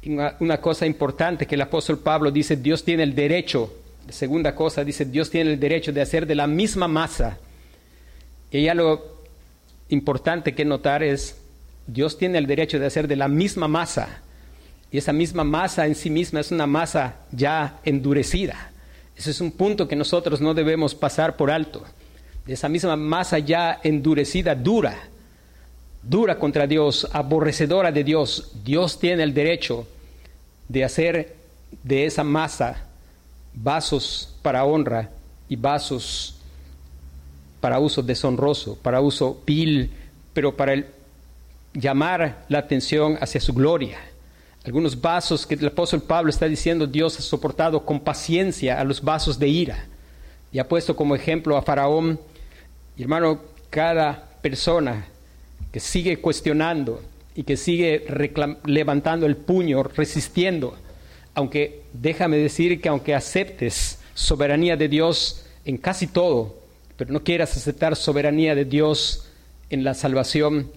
Una, 0.06 0.62
cosa 0.62 0.86
importante 0.86 1.48
que 1.48 1.56
el 1.56 1.62
apóstol 1.62 2.00
Pablo 2.00 2.30
dice, 2.30 2.58
Dios 2.58 2.84
tiene 2.84 3.04
el 3.04 3.15
derecho, 3.15 3.74
segunda 4.10 4.54
cosa, 4.54 4.84
dice, 4.84 5.06
Dios 5.06 5.32
tiene 5.32 5.54
el 5.54 5.60
derecho 5.60 5.91
de 5.91 6.02
hacer 6.02 6.28
de 6.28 6.36
la 6.36 6.46
misma 6.46 6.88
masa. 6.88 7.39
Y 8.52 8.63
ya 8.63 8.76
lo 8.76 9.04
importante 9.89 10.54
que 10.54 10.63
notar 10.63 11.02
es, 11.02 11.38
Dios 11.88 12.18
tiene 12.18 12.38
el 12.38 12.46
derecho 12.46 12.80
de 12.80 12.86
hacer 12.86 13.08
de 13.08 13.15
la 13.15 13.28
misma 13.28 13.68
masa 13.68 14.22
y 14.91 14.98
esa 14.98 15.12
misma 15.12 15.44
masa 15.44 15.88
en 15.88 15.96
sí 15.96 16.10
misma 16.10 16.39
es 16.39 16.52
una 16.52 16.68
masa 16.68 17.15
ya 17.32 17.80
endurecida. 17.84 18.72
Ese 19.15 19.32
es 19.32 19.41
un 19.41 19.52
punto 19.52 19.88
que 19.88 19.96
nosotros 19.96 20.39
no 20.39 20.54
debemos 20.54 20.96
pasar 20.96 21.36
por 21.36 21.52
alto. 21.52 21.84
Esa 22.48 22.70
misma 22.70 22.96
masa 22.96 23.39
ya 23.39 23.80
endurecida, 23.84 24.56
dura, 24.56 24.96
dura 26.02 26.38
contra 26.38 26.68
Dios, 26.68 27.08
aborrecedora 27.12 27.91
de 27.91 28.04
Dios. 28.04 28.52
Dios 28.63 29.00
tiene 29.00 29.24
el 29.24 29.34
derecho 29.34 29.88
de 30.67 30.84
hacer 30.84 31.36
de 31.84 32.06
esa 32.06 32.23
masa 32.23 32.86
vasos 33.54 34.36
para 34.41 34.65
honra 34.65 35.10
y 35.47 35.56
vasos 35.56 36.38
para 37.62 37.80
uso 37.80 38.01
deshonroso, 38.04 38.78
para 38.82 39.01
uso 39.01 39.41
vil, 39.45 39.91
pero 40.34 40.56
para 40.56 40.84
llamar 41.73 42.45
la 42.47 42.60
atención 42.60 43.17
hacia 43.19 43.41
su 43.41 43.54
gloria 43.54 43.97
algunos 44.65 44.99
vasos 44.99 45.45
que 45.45 45.54
el 45.54 45.67
apóstol 45.67 46.01
Pablo 46.01 46.32
está 46.32 46.47
diciendo 46.47 46.88
Dios 46.88 47.19
ha 47.19 47.21
soportado 47.21 47.86
con 47.86 47.99
paciencia 47.99 48.80
a 48.80 48.84
los 48.84 49.01
vasos 49.01 49.38
de 49.38 49.47
ira 49.47 49.86
y 50.51 50.58
ha 50.58 50.67
puesto 50.67 50.95
como 50.95 51.15
ejemplo 51.15 51.56
a 51.56 51.62
Faraón. 51.62 52.19
Y 52.97 53.04
hermano, 53.04 53.41
cada 53.69 54.28
persona 54.41 55.06
que 55.71 55.80
sigue 55.80 56.17
cuestionando 56.19 57.01
y 57.36 57.43
que 57.43 57.58
sigue 57.58 58.06
levantando 58.65 59.26
el 59.26 59.36
puño, 59.36 59.84
resistiendo, 59.84 60.76
aunque 61.34 61.82
déjame 61.93 62.38
decir 62.38 62.82
que 62.82 62.89
aunque 62.89 63.13
aceptes 63.13 64.00
soberanía 64.13 64.78
de 64.78 64.88
Dios 64.88 65.45
en 65.65 65.78
casi 65.78 66.08
todo, 66.08 66.56
pero 66.98 67.12
no 67.12 67.24
quieras 67.24 67.58
aceptar 67.58 67.95
soberanía 67.95 68.56
de 68.56 68.63
Dios 68.63 69.28
en 69.69 69.84
la 69.84 69.93
salvación, 69.93 70.71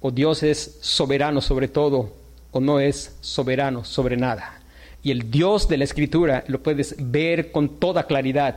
o 0.00 0.10
Dios 0.10 0.42
es 0.42 0.78
soberano 0.80 1.40
sobre 1.40 1.68
todo, 1.68 2.12
o 2.50 2.60
no 2.60 2.80
es 2.80 3.16
soberano 3.20 3.84
sobre 3.84 4.16
nada. 4.16 4.60
Y 5.04 5.12
el 5.12 5.30
Dios 5.30 5.68
de 5.68 5.76
la 5.76 5.84
Escritura 5.84 6.44
lo 6.48 6.62
puedes 6.62 6.96
ver 6.98 7.52
con 7.52 7.80
toda 7.80 8.06
claridad. 8.06 8.56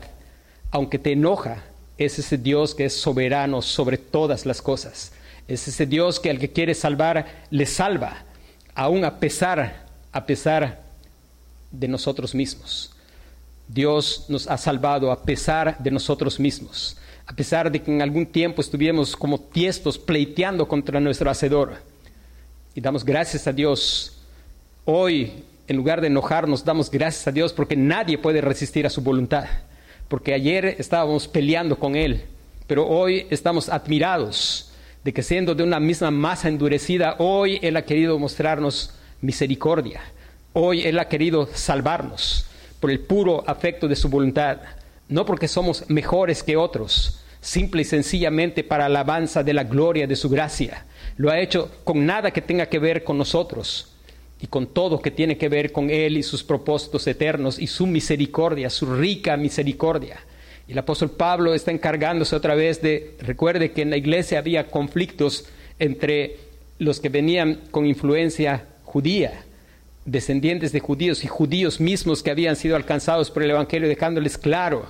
Aunque 0.72 1.00
te 1.00 1.12
enoja, 1.12 1.64
es 1.98 2.20
ese 2.20 2.38
Dios 2.38 2.76
que 2.76 2.86
es 2.86 2.94
soberano 2.94 3.62
sobre 3.62 3.98
todas 3.98 4.46
las 4.46 4.62
cosas. 4.62 5.12
Es 5.48 5.68
ese 5.68 5.86
Dios 5.86 6.20
que 6.20 6.30
al 6.30 6.40
que 6.40 6.52
quiere 6.52 6.74
salvar 6.74 7.46
le 7.52 7.66
salva, 7.66 8.24
aun 8.74 9.06
a 9.06 9.20
pesar, 9.20 9.86
a 10.12 10.26
pesar 10.26 10.82
de 11.72 11.88
nosotros 11.88 12.34
mismos. 12.34 12.92
Dios 13.68 14.26
nos 14.28 14.48
ha 14.48 14.58
salvado 14.58 15.12
a 15.12 15.24
pesar 15.24 15.78
de 15.80 15.92
nosotros 15.92 16.40
mismos, 16.40 16.98
a 17.26 17.36
pesar 17.36 17.72
de 17.72 17.82
que 17.82 17.92
en 17.92 18.02
algún 18.02 18.26
tiempo 18.26 18.62
estuvimos 18.62 19.16
como 19.16 19.40
tiestos 19.40 19.98
pleiteando 19.98 20.68
contra 20.68 21.00
nuestro 21.00 21.30
Hacedor 21.30 21.78
y 22.76 22.82
damos 22.82 23.06
gracias 23.06 23.48
a 23.48 23.54
Dios. 23.54 24.18
Hoy, 24.84 25.32
en 25.68 25.78
lugar 25.78 26.02
de 26.02 26.08
enojarnos, 26.08 26.66
damos 26.66 26.92
gracias 26.92 27.26
a 27.28 27.32
Dios 27.32 27.54
porque 27.54 27.76
nadie 27.76 28.18
puede 28.18 28.42
resistir 28.42 28.86
a 28.86 28.90
su 28.90 29.02
voluntad. 29.02 29.46
Porque 30.10 30.34
ayer 30.34 30.76
estábamos 30.78 31.28
peleando 31.28 31.80
con 31.80 31.96
Él, 31.96 32.26
pero 32.68 32.86
hoy 32.88 33.26
estamos 33.30 33.70
admirados 33.70 34.72
de 35.06 35.14
que 35.14 35.24
siendo 35.24 35.56
de 35.56 35.64
una 35.64 35.80
misma 35.80 36.12
masa 36.12 36.50
endurecida, 36.50 37.16
hoy 37.20 37.60
Él 37.62 37.78
ha 37.78 37.86
querido 37.86 38.20
mostrarnos 38.20 38.90
misericordia. 39.22 40.02
Hoy 40.52 40.82
Él 40.82 40.98
ha 41.00 41.08
querido 41.08 41.48
salvarnos 41.54 42.48
por 42.80 42.90
el 42.90 43.00
puro 43.00 43.44
afecto 43.48 43.88
de 43.88 43.96
su 43.96 44.10
voluntad, 44.10 44.58
no 45.08 45.24
porque 45.24 45.48
somos 45.48 45.88
mejores 45.90 46.42
que 46.42 46.58
otros, 46.58 47.22
simple 47.40 47.84
y 47.84 47.86
sencillamente 47.86 48.64
para 48.64 48.88
alabanza 48.88 49.44
de 49.44 49.54
la 49.54 49.64
gloria 49.64 50.08
de 50.08 50.16
su 50.16 50.28
gracia 50.28 50.86
lo 51.18 51.30
ha 51.30 51.40
hecho 51.40 51.72
con 51.84 52.06
nada 52.06 52.32
que 52.32 52.42
tenga 52.42 52.68
que 52.68 52.80
ver 52.80 53.04
con 53.04 53.18
nosotros 53.18 53.94
y 54.42 54.48
con 54.48 54.68
todo 54.68 55.02
que 55.02 55.12
tiene 55.12 55.38
que 55.38 55.50
ver 55.50 55.72
con 55.72 55.90
Él 55.90 56.18
y 56.18 56.24
sus 56.24 56.44
propósitos 56.44 57.08
eternos 57.08 57.58
y 57.60 57.68
su 57.68 57.88
misericordia, 57.88 58.70
su 58.70 58.94
rica 58.94 59.38
misericordia. 59.38 60.18
El 60.68 60.78
apóstol 60.80 61.12
Pablo 61.12 61.54
está 61.54 61.72
encargándose 61.72 62.36
otra 62.36 62.56
vez 62.56 62.82
de, 62.82 63.16
recuerde 63.20 63.72
que 63.72 63.84
en 63.84 63.92
la 63.92 63.98
iglesia 63.98 64.40
había 64.40 64.68
conflictos 64.68 65.46
entre 65.78 66.38
los 66.80 67.00
que 67.00 67.10
venían 67.10 67.62
con 67.72 67.86
influencia 67.86 68.66
judía, 68.84 69.44
descendientes 70.06 70.72
de 70.72 70.80
judíos 70.80 71.24
y 71.24 71.28
judíos 71.28 71.80
mismos 71.80 72.24
que 72.24 72.32
habían 72.32 72.56
sido 72.56 72.76
alcanzados 72.76 73.30
por 73.30 73.44
el 73.44 73.52
Evangelio, 73.52 73.88
dejándoles 73.88 74.38
claro 74.38 74.86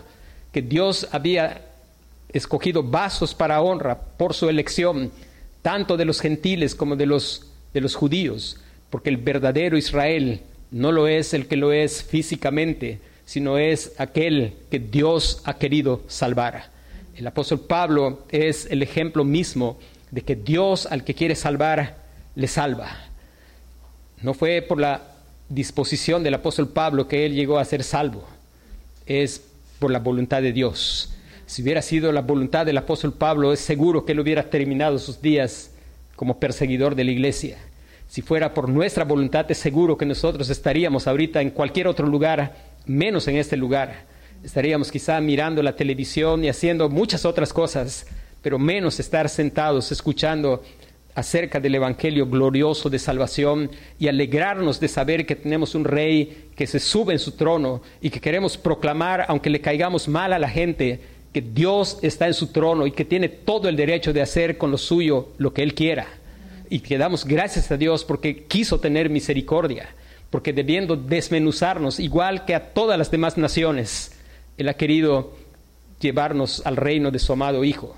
que 0.52 0.62
Dios 0.62 1.08
había 1.12 1.62
escogido 2.32 2.84
vasos 2.84 3.34
para 3.34 3.62
honra 3.62 4.00
por 4.18 4.34
su 4.34 4.50
elección 4.50 5.12
tanto 5.62 5.98
de 5.98 6.06
los 6.06 6.22
gentiles 6.22 6.76
como 6.76 6.96
de 6.96 7.06
los, 7.06 7.52
de 7.74 7.82
los 7.82 7.96
judíos, 7.96 8.62
porque 8.90 9.10
el 9.10 9.18
verdadero 9.18 9.78
Israel 9.78 10.42
no 10.72 10.92
lo 10.92 11.08
es 11.08 11.34
el 11.34 11.48
que 11.48 11.58
lo 11.58 11.72
es 11.74 12.04
físicamente, 12.04 13.00
sino 13.26 13.58
es 13.58 13.94
aquel 13.98 14.54
que 14.70 14.80
Dios 14.80 15.42
ha 15.46 15.58
querido 15.58 16.02
salvar. 16.08 16.66
El 17.16 17.28
apóstol 17.28 17.62
Pablo 17.62 18.24
es 18.30 18.68
el 18.70 18.82
ejemplo 18.82 19.24
mismo 19.24 19.78
de 20.12 20.22
que 20.22 20.36
Dios 20.36 20.86
al 20.86 21.04
que 21.04 21.14
quiere 21.14 21.36
salvar, 21.36 21.98
le 22.36 22.48
salva. 22.48 22.90
No 24.22 24.34
fue 24.34 24.62
por 24.62 24.80
la 24.80 25.02
disposición 25.50 26.24
del 26.24 26.34
apóstol 26.34 26.70
Pablo 26.70 27.08
que 27.08 27.26
él 27.26 27.34
llegó 27.34 27.58
a 27.60 27.66
ser 27.66 27.84
salvo. 27.84 28.24
Es 29.06 29.42
por 29.80 29.92
la 29.92 30.00
voluntad 30.00 30.42
de 30.42 30.52
Dios. 30.52 31.14
Si 31.46 31.62
hubiera 31.62 31.82
sido 31.82 32.12
la 32.12 32.22
voluntad 32.22 32.66
del 32.66 32.78
apóstol 32.78 33.14
Pablo, 33.14 33.54
es 33.54 33.60
seguro 33.60 34.06
que 34.06 34.14
él 34.14 34.20
hubiera 34.20 34.50
terminado 34.50 34.98
sus 34.98 35.22
días 35.22 35.72
como 36.16 36.40
perseguidor 36.40 36.96
de 36.96 37.04
la 37.04 37.12
iglesia. 37.12 37.58
Si 38.10 38.22
fuera 38.22 38.54
por 38.54 38.70
nuestra 38.70 39.04
voluntad, 39.04 39.50
es 39.50 39.58
seguro 39.58 39.98
que 39.98 40.06
nosotros 40.06 40.50
estaríamos 40.50 41.08
ahorita 41.08 41.42
en 41.42 41.52
cualquier 41.52 41.88
otro 41.88 42.08
lugar, 42.08 42.56
menos 42.86 43.28
en 43.28 43.38
este 43.38 43.58
lugar. 43.58 44.06
Estaríamos 44.44 44.92
quizá 44.92 45.20
mirando 45.22 45.64
la 45.64 45.76
televisión 45.76 46.44
y 46.44 46.50
haciendo 46.50 46.90
muchas 46.90 47.26
otras 47.26 47.52
cosas, 47.52 48.06
pero 48.42 48.60
menos 48.60 49.00
estar 49.00 49.28
sentados 49.30 49.92
escuchando 49.92 50.62
acerca 51.16 51.60
del 51.60 51.76
Evangelio 51.76 52.28
glorioso 52.28 52.90
de 52.90 53.00
salvación 53.00 53.72
y 53.98 54.10
alegrarnos 54.10 54.80
de 54.80 54.90
saber 54.90 55.26
que 55.26 55.36
tenemos 55.36 55.74
un 55.74 55.86
rey 55.86 56.50
que 56.56 56.68
se 56.68 56.80
sube 56.80 57.14
en 57.14 57.20
su 57.20 57.32
trono 57.32 57.82
y 58.02 58.10
que 58.10 58.20
queremos 58.20 58.58
proclamar, 58.58 59.26
aunque 59.30 59.50
le 59.50 59.62
caigamos 59.62 60.08
mal 60.10 60.34
a 60.34 60.40
la 60.40 60.50
gente, 60.50 61.00
que 61.34 61.42
Dios 61.42 62.00
está 62.02 62.28
en 62.28 62.34
su 62.34 62.48
trono 62.48 62.86
y 62.86 62.92
que 62.92 63.06
tiene 63.06 63.30
todo 63.30 63.70
el 63.70 63.76
derecho 63.76 64.14
de 64.14 64.22
hacer 64.22 64.58
con 64.58 64.72
lo 64.72 64.78
suyo 64.78 65.30
lo 65.38 65.54
que 65.54 65.64
Él 65.64 65.74
quiera. 65.74 66.08
Y 66.70 66.80
que 66.80 66.98
damos 66.98 67.26
gracias 67.26 67.72
a 67.72 67.78
Dios 67.78 68.04
porque 68.04 68.46
quiso 68.46 68.80
tener 68.80 69.10
misericordia, 69.10 69.90
porque 70.30 70.54
debiendo 70.54 70.96
desmenuzarnos 70.96 72.00
igual 72.00 72.46
que 72.46 72.56
a 72.56 72.74
todas 72.74 72.98
las 72.98 73.12
demás 73.12 73.38
naciones, 73.38 74.20
Él 74.58 74.70
ha 74.70 74.74
querido 74.76 75.34
llevarnos 76.00 76.66
al 76.66 76.76
reino 76.76 77.12
de 77.12 77.20
su 77.20 77.34
amado 77.34 77.64
Hijo. 77.64 77.96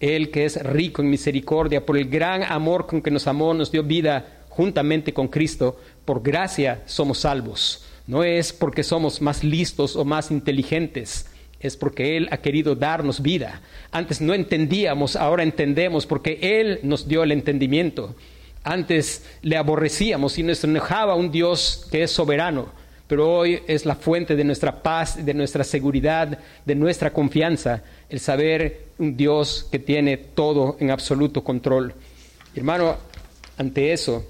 Él 0.00 0.30
que 0.30 0.44
es 0.44 0.62
rico 0.62 1.02
en 1.02 1.10
misericordia, 1.10 1.86
por 1.86 1.96
el 1.96 2.08
gran 2.08 2.42
amor 2.42 2.86
con 2.86 3.00
que 3.00 3.10
nos 3.10 3.26
amó, 3.26 3.54
nos 3.54 3.70
dio 3.70 3.82
vida 3.82 4.44
juntamente 4.48 5.12
con 5.12 5.28
Cristo, 5.28 5.80
por 6.04 6.22
gracia 6.22 6.82
somos 6.86 7.18
salvos. 7.18 7.84
No 8.06 8.22
es 8.22 8.52
porque 8.52 8.82
somos 8.82 9.22
más 9.22 9.42
listos 9.42 9.96
o 9.96 10.04
más 10.04 10.30
inteligentes, 10.30 11.26
es 11.58 11.76
porque 11.76 12.16
Él 12.16 12.28
ha 12.30 12.36
querido 12.38 12.74
darnos 12.74 13.22
vida. 13.22 13.62
Antes 13.90 14.20
no 14.20 14.34
entendíamos, 14.34 15.16
ahora 15.16 15.42
entendemos 15.42 16.06
porque 16.06 16.38
Él 16.42 16.80
nos 16.82 17.08
dio 17.08 17.22
el 17.22 17.32
entendimiento. 17.32 18.14
Antes 18.64 19.24
le 19.42 19.56
aborrecíamos 19.56 20.38
y 20.38 20.42
nos 20.42 20.64
enojaba 20.64 21.14
un 21.14 21.30
Dios 21.30 21.86
que 21.90 22.02
es 22.02 22.10
soberano 22.10 22.84
pero 23.06 23.30
hoy 23.30 23.60
es 23.66 23.84
la 23.84 23.96
fuente 23.96 24.34
de 24.34 24.44
nuestra 24.44 24.82
paz, 24.82 25.24
de 25.24 25.34
nuestra 25.34 25.62
seguridad, 25.62 26.38
de 26.64 26.74
nuestra 26.74 27.12
confianza, 27.12 27.82
el 28.08 28.18
saber 28.18 28.86
un 28.98 29.16
Dios 29.16 29.68
que 29.70 29.78
tiene 29.78 30.16
todo 30.16 30.76
en 30.80 30.90
absoluto 30.90 31.44
control. 31.44 31.94
Hermano, 32.54 32.96
ante 33.58 33.92
eso, 33.92 34.24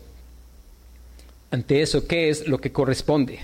ante 1.50 1.82
eso, 1.82 2.06
¿qué 2.06 2.28
es 2.28 2.48
lo 2.48 2.58
que 2.58 2.72
corresponde? 2.72 3.38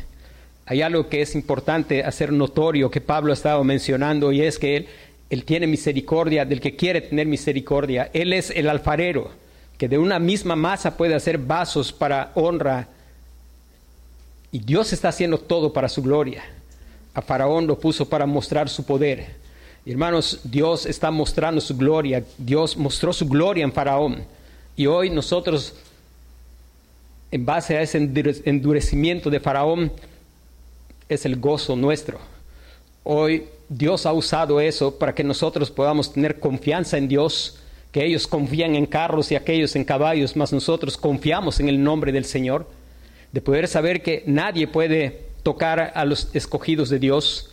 Hay 0.67 0.83
algo 0.83 1.09
que 1.09 1.23
es 1.23 1.35
importante 1.35 2.03
hacer 2.03 2.33
notorio 2.33 2.91
que 2.91 3.01
Pablo 3.01 3.33
ha 3.33 3.35
estado 3.35 3.63
mencionando 3.63 4.33
y 4.33 4.43
es 4.43 4.59
que 4.59 4.77
él, 4.77 4.89
él 5.31 5.45
tiene 5.45 5.67
misericordia 5.67 6.45
del 6.45 6.61
que 6.61 6.77
quiere 6.77 7.01
tener 7.01 7.27
misericordia. 7.27 8.11
Él 8.13 8.33
es 8.33 8.51
el 8.51 8.69
alfarero 8.69 9.31
que 9.81 9.89
de 9.89 9.97
una 9.97 10.19
misma 10.19 10.57
masa 10.57 10.95
puede 10.95 11.15
hacer 11.15 11.39
vasos 11.39 11.91
para 11.91 12.33
honra 12.35 12.87
y 14.53 14.59
Dios 14.59 14.93
está 14.93 15.09
haciendo 15.09 15.39
todo 15.39 15.73
para 15.73 15.89
su 15.89 16.03
gloria. 16.03 16.43
A 17.15 17.23
Faraón 17.23 17.67
lo 17.67 17.79
puso 17.79 18.07
para 18.07 18.27
mostrar 18.27 18.69
su 18.69 18.85
poder. 18.85 19.37
Hermanos, 19.87 20.41
Dios 20.45 20.85
está 20.85 21.11
mostrando 21.11 21.63
su 21.63 21.79
gloria. 21.79 22.23
Dios 22.37 22.77
mostró 22.77 23.15
su 23.15 23.27
gloria 23.27 23.65
en 23.65 23.73
Faraón. 23.73 24.23
Y 24.77 24.85
hoy 24.85 25.09
nosotros, 25.09 25.73
en 27.31 27.47
base 27.47 27.79
a 27.79 27.81
ese 27.81 27.97
endurecimiento 28.45 29.31
de 29.31 29.41
Faraón, 29.41 29.91
es 31.09 31.25
el 31.25 31.37
gozo 31.37 31.75
nuestro. 31.75 32.19
Hoy 33.03 33.47
Dios 33.71 34.05
ha 34.05 34.13
usado 34.13 34.61
eso 34.61 34.99
para 34.99 35.15
que 35.15 35.25
nosotros 35.25 35.71
podamos 35.71 36.13
tener 36.13 36.39
confianza 36.39 36.99
en 36.99 37.09
Dios, 37.09 37.61
que 37.93 38.05
ellos 38.05 38.27
confían 38.27 38.75
en 38.75 38.87
carros 38.87 39.33
y 39.33 39.37
aquellos 39.37 39.75
en 39.77 39.85
caballos, 39.85 40.37
mas 40.37 40.53
nosotros 40.53 40.97
confiamos 40.97 41.61
en 41.61 41.69
el 41.69 41.83
nombre 41.83 42.13
del 42.13 42.25
Señor 42.25 42.69
de 43.33 43.41
poder 43.41 43.69
saber 43.69 44.03
que 44.03 44.23
nadie 44.27 44.67
puede 44.69 45.23
tocar 45.43 45.93
a 45.95 46.05
los 46.05 46.35
escogidos 46.35 46.89
de 46.89 46.99
Dios. 46.99 47.51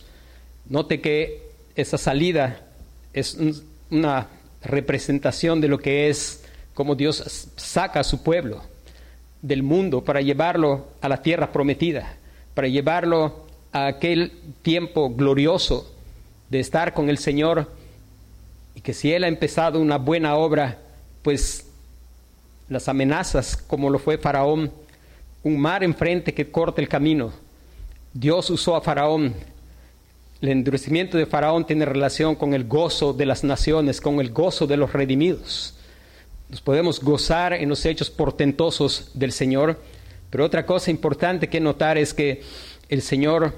Note 0.68 1.00
que 1.00 1.42
esa 1.74 1.98
salida 1.98 2.60
es 3.12 3.36
una 3.90 4.28
representación 4.62 5.60
de 5.60 5.68
lo 5.68 5.78
que 5.78 6.08
es 6.08 6.44
como 6.74 6.94
Dios 6.94 7.50
saca 7.56 8.00
a 8.00 8.04
su 8.04 8.22
pueblo 8.22 8.62
del 9.42 9.62
mundo 9.62 10.04
para 10.04 10.20
llevarlo 10.20 10.88
a 11.00 11.08
la 11.08 11.22
tierra 11.22 11.52
prometida, 11.52 12.16
para 12.54 12.68
llevarlo 12.68 13.46
a 13.72 13.86
aquel 13.86 14.32
tiempo 14.62 15.10
glorioso 15.10 15.92
de 16.50 16.60
estar 16.60 16.94
con 16.94 17.08
el 17.08 17.18
Señor 17.18 17.70
y 18.78 18.80
que 18.80 18.94
si 18.94 19.12
Él 19.12 19.24
ha 19.24 19.28
empezado 19.28 19.80
una 19.80 19.98
buena 19.98 20.36
obra, 20.36 20.78
pues 21.22 21.66
las 22.68 22.86
amenazas 22.86 23.56
como 23.56 23.90
lo 23.90 23.98
fue 23.98 24.18
Faraón, 24.18 24.70
un 25.42 25.58
mar 25.58 25.82
enfrente 25.82 26.32
que 26.32 26.52
corta 26.52 26.80
el 26.80 26.88
camino. 26.88 27.32
Dios 28.12 28.48
usó 28.50 28.76
a 28.76 28.80
Faraón. 28.80 29.34
El 30.40 30.50
endurecimiento 30.50 31.18
de 31.18 31.26
Faraón 31.26 31.66
tiene 31.66 31.86
relación 31.86 32.36
con 32.36 32.54
el 32.54 32.68
gozo 32.68 33.12
de 33.12 33.26
las 33.26 33.42
naciones, 33.42 34.00
con 34.00 34.20
el 34.20 34.30
gozo 34.30 34.68
de 34.68 34.76
los 34.76 34.92
redimidos. 34.92 35.74
Nos 36.48 36.60
podemos 36.60 37.02
gozar 37.02 37.54
en 37.54 37.68
los 37.68 37.84
hechos 37.84 38.10
portentosos 38.10 39.10
del 39.12 39.32
Señor, 39.32 39.82
pero 40.30 40.44
otra 40.44 40.64
cosa 40.64 40.92
importante 40.92 41.48
que 41.48 41.58
notar 41.58 41.98
es 41.98 42.14
que 42.14 42.42
el 42.88 43.02
Señor, 43.02 43.54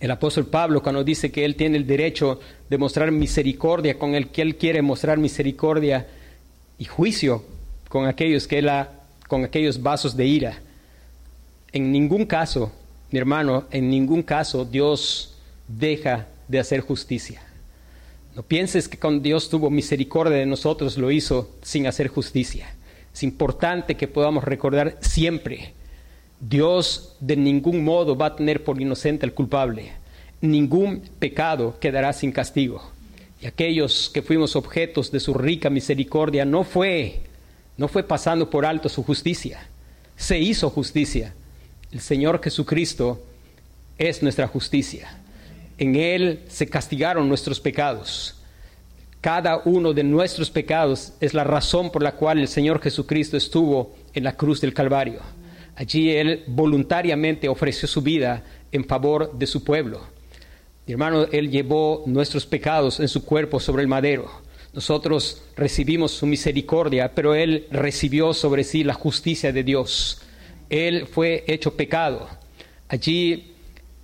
el 0.00 0.10
apóstol 0.10 0.46
Pablo, 0.46 0.82
cuando 0.82 1.02
dice 1.02 1.30
que 1.30 1.44
Él 1.44 1.56
tiene 1.56 1.76
el 1.78 1.86
derecho 1.86 2.40
de 2.68 2.78
mostrar 2.78 3.10
misericordia 3.10 3.98
con 3.98 4.14
el 4.14 4.28
que 4.28 4.42
Él 4.42 4.56
quiere 4.56 4.82
mostrar 4.82 5.18
misericordia 5.18 6.06
y 6.78 6.84
juicio 6.84 7.44
con 7.88 8.06
aquellos 8.06 8.46
que 8.46 8.58
Él 8.58 8.70
con 9.26 9.44
aquellos 9.44 9.82
vasos 9.82 10.16
de 10.16 10.26
ira. 10.26 10.58
En 11.72 11.90
ningún 11.90 12.26
caso, 12.26 12.72
mi 13.10 13.18
hermano, 13.18 13.64
en 13.70 13.88
ningún 13.88 14.22
caso 14.22 14.64
Dios 14.64 15.34
deja 15.66 16.26
de 16.48 16.58
hacer 16.58 16.80
justicia. 16.80 17.42
No 18.34 18.42
pienses 18.42 18.88
que 18.88 18.98
cuando 18.98 19.22
Dios 19.22 19.48
tuvo 19.48 19.70
misericordia 19.70 20.36
de 20.36 20.46
nosotros 20.46 20.98
lo 20.98 21.10
hizo 21.10 21.50
sin 21.62 21.86
hacer 21.86 22.08
justicia. 22.08 22.68
Es 23.12 23.22
importante 23.22 23.94
que 23.96 24.08
podamos 24.08 24.44
recordar 24.44 24.98
siempre, 25.00 25.72
Dios 26.40 27.16
de 27.20 27.36
ningún 27.36 27.84
modo 27.84 28.16
va 28.16 28.26
a 28.26 28.36
tener 28.36 28.62
por 28.62 28.80
inocente 28.80 29.24
al 29.24 29.32
culpable. 29.32 29.92
Ningún 30.40 31.02
pecado 31.18 31.78
quedará 31.80 32.12
sin 32.12 32.32
castigo. 32.32 32.90
Y 33.40 33.46
aquellos 33.46 34.10
que 34.12 34.22
fuimos 34.22 34.56
objetos 34.56 35.10
de 35.10 35.20
su 35.20 35.34
rica 35.34 35.70
misericordia 35.70 36.44
no 36.44 36.64
fue 36.64 37.20
no 37.76 37.88
fue 37.88 38.02
pasando 38.02 38.48
por 38.48 38.64
alto 38.64 38.88
su 38.88 39.02
justicia, 39.02 39.66
se 40.16 40.38
hizo 40.38 40.70
justicia. 40.70 41.34
El 41.92 42.00
Señor 42.00 42.42
Jesucristo 42.42 43.22
es 43.98 44.22
nuestra 44.22 44.46
justicia. 44.46 45.18
En 45.78 45.94
Él 45.94 46.40
se 46.48 46.66
castigaron 46.66 47.28
nuestros 47.28 47.60
pecados. 47.60 48.34
Cada 49.20 49.58
uno 49.64 49.92
de 49.92 50.04
nuestros 50.04 50.50
pecados 50.50 51.12
es 51.20 51.34
la 51.34 51.44
razón 51.44 51.90
por 51.90 52.02
la 52.02 52.12
cual 52.12 52.38
el 52.38 52.48
Señor 52.48 52.80
Jesucristo 52.80 53.36
estuvo 53.36 53.94
en 54.14 54.24
la 54.24 54.36
cruz 54.36 54.60
del 54.60 54.72
Calvario. 54.72 55.20
Allí 55.76 56.10
Él 56.10 56.42
voluntariamente 56.48 57.48
ofreció 57.48 57.86
su 57.86 58.02
vida 58.02 58.42
en 58.72 58.84
favor 58.84 59.38
de 59.38 59.46
su 59.46 59.62
pueblo. 59.62 60.00
Mi 60.86 60.94
hermano, 60.94 61.26
Él 61.30 61.50
llevó 61.50 62.02
nuestros 62.06 62.46
pecados 62.46 62.98
en 62.98 63.08
su 63.08 63.24
cuerpo 63.24 63.60
sobre 63.60 63.82
el 63.82 63.88
madero 63.88 64.46
nosotros 64.76 65.42
recibimos 65.56 66.12
su 66.12 66.26
misericordia, 66.26 67.14
pero 67.14 67.34
Él 67.34 67.66
recibió 67.70 68.34
sobre 68.34 68.62
sí 68.62 68.84
la 68.84 68.92
justicia 68.92 69.50
de 69.50 69.64
Dios. 69.64 70.20
Él 70.68 71.06
fue 71.06 71.44
hecho 71.46 71.74
pecado. 71.74 72.28
Allí, 72.86 73.54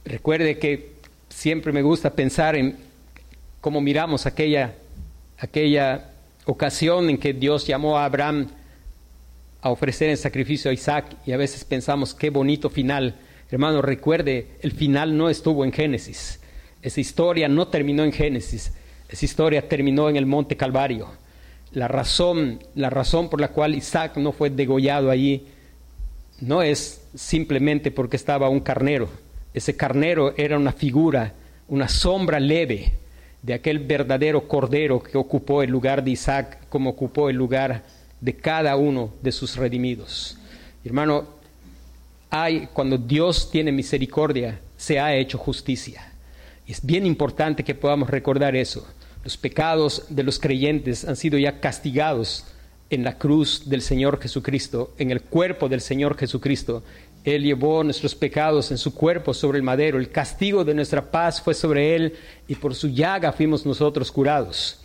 recuerde 0.03 0.59
que 0.59 0.93
siempre 1.29 1.73
me 1.73 1.83
gusta 1.83 2.14
pensar 2.14 2.57
en 2.57 2.79
cómo 3.61 3.83
miramos 3.83 4.25
aquella, 4.25 4.75
aquella 5.37 6.12
ocasión 6.47 7.11
en 7.11 7.18
que 7.18 7.35
Dios 7.35 7.66
llamó 7.66 7.99
a 7.99 8.07
Abraham 8.07 8.49
a 9.63 9.71
ofrecer 9.71 10.11
el 10.11 10.19
sacrificio 10.19 10.71
a 10.71 10.75
Isaac 10.75 11.17
y 11.25 11.33
a 11.33 11.37
veces 11.37 11.65
pensamos 11.65 12.15
qué 12.15 12.31
bonito 12.31 12.69
final. 12.69 13.15
Hermano, 13.51 13.81
recuerde, 13.81 14.49
el 14.61 14.73
final 14.73 15.17
no 15.17 15.31
estuvo 15.31 15.65
en 15.65 15.73
Génesis. 15.73 16.41
Esa 16.83 17.01
historia 17.01 17.49
no 17.49 17.69
terminó 17.69 18.03
en 18.05 18.13
Génesis. 18.13 18.73
Esa 19.09 19.25
historia 19.25 19.69
terminó 19.69 20.09
en 20.09 20.17
el 20.17 20.27
monte 20.27 20.57
Calvario. 20.57 21.09
La 21.71 21.89
razón, 21.89 22.59
la 22.75 22.91
razón 22.91 23.31
por 23.31 23.41
la 23.41 23.49
cual 23.49 23.75
Isaac 23.75 24.17
no 24.17 24.33
fue 24.33 24.51
degollado 24.51 25.11
allí 25.11 25.47
no 26.43 26.61
es 26.61 27.01
simplemente 27.15 27.93
porque 27.93 28.17
estaba 28.17 28.49
un 28.49 28.61
carnero. 28.61 29.09
Ese 29.55 29.77
carnero 29.77 30.35
era 30.37 30.59
una 30.59 30.73
figura, 30.73 31.35
una 31.69 31.89
sombra 31.89 32.41
leve 32.41 32.95
de 33.43 33.55
aquel 33.55 33.79
verdadero 33.79 34.49
cordero 34.49 35.03
que 35.03 35.17
ocupó 35.19 35.63
el 35.63 35.71
lugar 35.71 36.03
de 36.03 36.11
Isaac 36.11 36.59
como 36.69 36.91
ocupó 36.91 37.31
el 37.31 37.37
lugar 37.37 37.75
de 37.75 38.01
cada 38.37 38.77
uno 38.77 39.12
de 39.20 39.33
sus 39.33 39.57
redimidos. 39.57 40.39
Hermano, 40.85 41.27
hay, 42.31 42.68
cuando 42.73 42.97
Dios 42.97 43.51
tiene 43.51 43.73
misericordia, 43.73 44.61
se 44.77 44.99
ha 44.99 45.14
hecho 45.14 45.37
justicia. 45.37 46.12
Y 46.66 46.73
es 46.73 46.85
bien 46.85 47.05
importante 47.05 47.64
que 47.64 47.75
podamos 47.75 48.09
recordar 48.09 48.57
eso. 48.57 48.87
Los 49.25 49.37
pecados 49.37 50.07
de 50.09 50.23
los 50.23 50.39
creyentes 50.39 51.05
han 51.05 51.16
sido 51.16 51.39
ya 51.39 51.61
castigados 51.61 52.47
en 52.91 53.05
la 53.05 53.18
cruz 53.18 53.68
del 53.68 53.83
Señor 53.83 54.20
Jesucristo, 54.20 54.95
en 54.99 55.11
el 55.11 55.23
cuerpo 55.23 55.68
del 55.68 55.81
Señor 55.81 56.16
Jesucristo. 56.16 56.83
Él 57.25 57.43
llevó 57.43 57.83
nuestros 57.85 58.14
pecados 58.14 58.70
en 58.70 58.79
su 58.79 58.95
cuerpo 58.95 59.33
sobre 59.33 59.59
el 59.59 59.62
madero. 59.62 59.99
El 59.99 60.11
castigo 60.11 60.64
de 60.64 60.75
nuestra 60.75 61.11
paz 61.11 61.41
fue 61.41 61.55
sobre 61.55 61.95
Él 61.95 62.14
y 62.49 62.55
por 62.55 62.75
su 62.75 62.89
llaga 62.89 63.33
fuimos 63.33 63.64
nosotros 63.64 64.11
curados. 64.11 64.82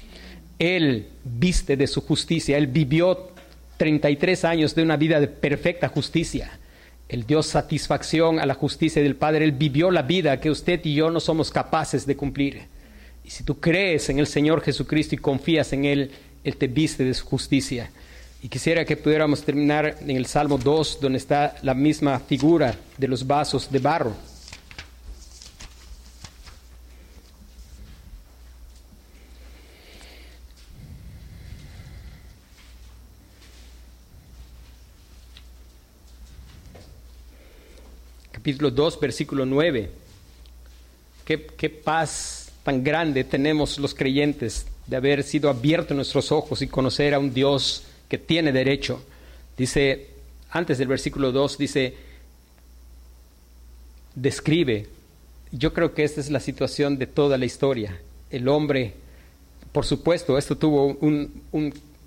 Él 0.59 1.07
viste 1.23 1.77
de 1.77 1.87
su 1.87 2.01
justicia. 2.01 2.57
Él 2.57 2.67
vivió 2.67 3.31
33 3.77 4.45
años 4.45 4.75
de 4.75 4.83
una 4.83 4.97
vida 4.97 5.19
de 5.19 5.27
perfecta 5.27 5.87
justicia. 5.87 6.51
Él 7.09 7.25
dio 7.25 7.41
satisfacción 7.41 8.39
a 8.39 8.45
la 8.45 8.53
justicia 8.53 9.01
del 9.01 9.15
Padre. 9.15 9.45
Él 9.45 9.53
vivió 9.53 9.91
la 9.91 10.01
vida 10.01 10.39
que 10.39 10.51
usted 10.51 10.81
y 10.83 10.95
yo 10.95 11.09
no 11.09 11.19
somos 11.19 11.51
capaces 11.51 12.05
de 12.05 12.17
cumplir. 12.17 12.63
Y 13.23 13.29
si 13.29 13.43
tú 13.43 13.59
crees 13.59 14.09
en 14.09 14.19
el 14.19 14.27
Señor 14.27 14.61
Jesucristo 14.61 15.15
y 15.15 15.19
confías 15.19 15.71
en 15.73 15.85
Él, 15.85 16.11
Él 16.43 16.57
te 16.57 16.67
viste 16.67 17.03
de 17.03 17.13
su 17.13 17.25
justicia. 17.25 17.91
Y 18.41 18.49
quisiera 18.49 18.85
que 18.85 18.97
pudiéramos 18.97 19.43
terminar 19.43 19.97
en 20.01 20.15
el 20.15 20.25
Salmo 20.25 20.57
2, 20.57 20.99
donde 21.01 21.17
está 21.17 21.55
la 21.63 21.73
misma 21.73 22.19
figura 22.19 22.75
de 22.97 23.07
los 23.07 23.25
vasos 23.25 23.71
de 23.71 23.79
barro. 23.79 24.13
Capítulo 38.47 38.71
2, 38.71 38.99
versículo 39.01 39.45
9. 39.45 39.89
Qué, 41.25 41.69
paz 41.69 42.49
tan 42.63 42.81
grande 42.81 43.25
tenemos 43.25 43.77
los 43.77 43.93
creyentes 43.93 44.65
de 44.85 44.95
haber 44.95 45.23
sido 45.23 45.49
abiertos 45.49 45.93
nuestros 45.93 46.31
ojos 46.31 46.61
y 46.61 46.67
conocer 46.67 47.13
a 47.13 47.19
un 47.19 47.33
Dios 47.33 47.83
que 48.07 48.17
tiene 48.17 48.53
derecho. 48.53 49.03
Dice, 49.57 50.11
antes 50.49 50.77
del 50.77 50.87
versículo 50.87 51.33
2, 51.33 51.57
dice, 51.57 51.95
describe, 54.15 54.87
yo 55.51 55.73
creo 55.73 55.93
que 55.93 56.05
esta 56.05 56.21
es 56.21 56.31
la 56.31 56.39
situación 56.39 56.97
de 56.97 57.07
toda 57.07 57.37
la 57.37 57.43
historia. 57.43 57.99
El 58.29 58.47
hombre, 58.47 58.93
por 59.73 59.83
supuesto, 59.83 60.37
esto 60.37 60.57
tuvo 60.57 60.97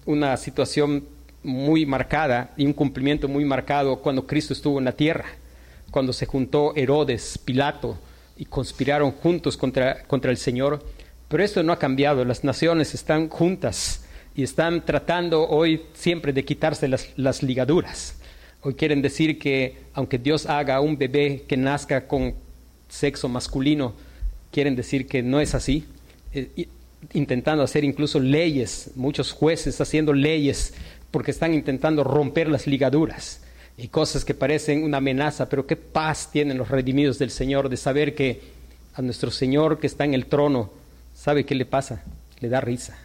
una 0.07 0.39
situación 0.39 1.05
muy 1.43 1.85
marcada 1.85 2.55
y 2.57 2.65
un 2.65 2.73
cumplimiento 2.73 3.29
muy 3.29 3.45
marcado 3.45 3.99
cuando 3.99 4.27
Cristo 4.27 4.55
estuvo 4.55 4.79
en 4.79 4.87
la 4.87 4.93
tierra, 4.93 5.27
cuando 5.91 6.13
se 6.13 6.27
juntó 6.27 6.75
Herodes, 6.77 7.39
Pilato, 7.39 7.99
y 8.37 8.47
conspiraron 8.47 9.13
juntos 9.13 9.57
contra, 9.57 10.05
contra 10.05 10.31
el 10.31 10.37
Señor. 10.37 10.83
Pero 11.29 11.45
esto 11.45 11.63
no 11.63 11.73
ha 11.73 11.79
cambiado, 11.79 12.25
las 12.25 12.43
naciones 12.43 12.95
están 12.95 13.29
juntas 13.29 14.05
y 14.35 14.43
están 14.43 14.85
tratando 14.85 15.47
hoy 15.49 15.83
siempre 15.93 16.33
de 16.33 16.45
quitarse 16.45 16.89
las, 16.89 17.43
ligaduras. 17.43 18.17
Hoy 18.63 18.75
quieren 18.75 19.03
decir 19.03 19.39
que 19.39 19.77
aunque 19.95 20.19
Dios 20.19 20.47
haga 20.47 20.81
un 20.81 20.97
bebé 20.97 21.45
que 21.47 21.57
nazca 21.57 22.07
con 22.07 22.35
sexo 22.89 23.29
masculino, 23.29 23.95
quieren 24.51 24.77
decir 24.77 25.07
que 25.07 25.23
no 25.23 25.41
es 25.41 25.55
así, 25.55 25.87
eh, 26.33 26.69
intentando 27.13 27.63
hacer 27.63 27.85
incluso 27.85 28.21
leyes, 28.21 28.91
muchos 28.95 29.33
jueces 29.33 29.81
haciendo 29.81 30.13
leyes 30.13 30.75
porque 31.11 31.31
están 31.31 31.55
intentando 31.55 32.05
romper 32.05 32.49
las 32.49 32.67
ligaduras 32.67 33.43
y 33.81 33.89
cosas 33.89 34.25
que 34.25 34.35
parecen 34.35 34.85
una 34.85 34.99
amenaza, 34.99 35.49
pero 35.49 35.67
qué 35.67 35.77
paz 35.77 36.31
tienen 36.31 36.59
los 36.59 36.69
redimidos 36.69 37.19
del 37.19 37.31
Señor 37.31 37.69
de 37.69 37.79
saber 37.79 38.15
que 38.15 38.41
a 38.95 39.01
nuestro 39.01 39.31
Señor 39.31 39.79
que 39.79 39.87
está 39.87 40.05
en 40.05 40.13
el 40.13 40.27
trono, 40.27 40.71
¿sabe 41.15 41.47
qué 41.47 41.55
le 41.55 41.65
pasa? 41.65 42.05
Le 42.41 42.49
da 42.49 42.61
risa. 42.61 42.99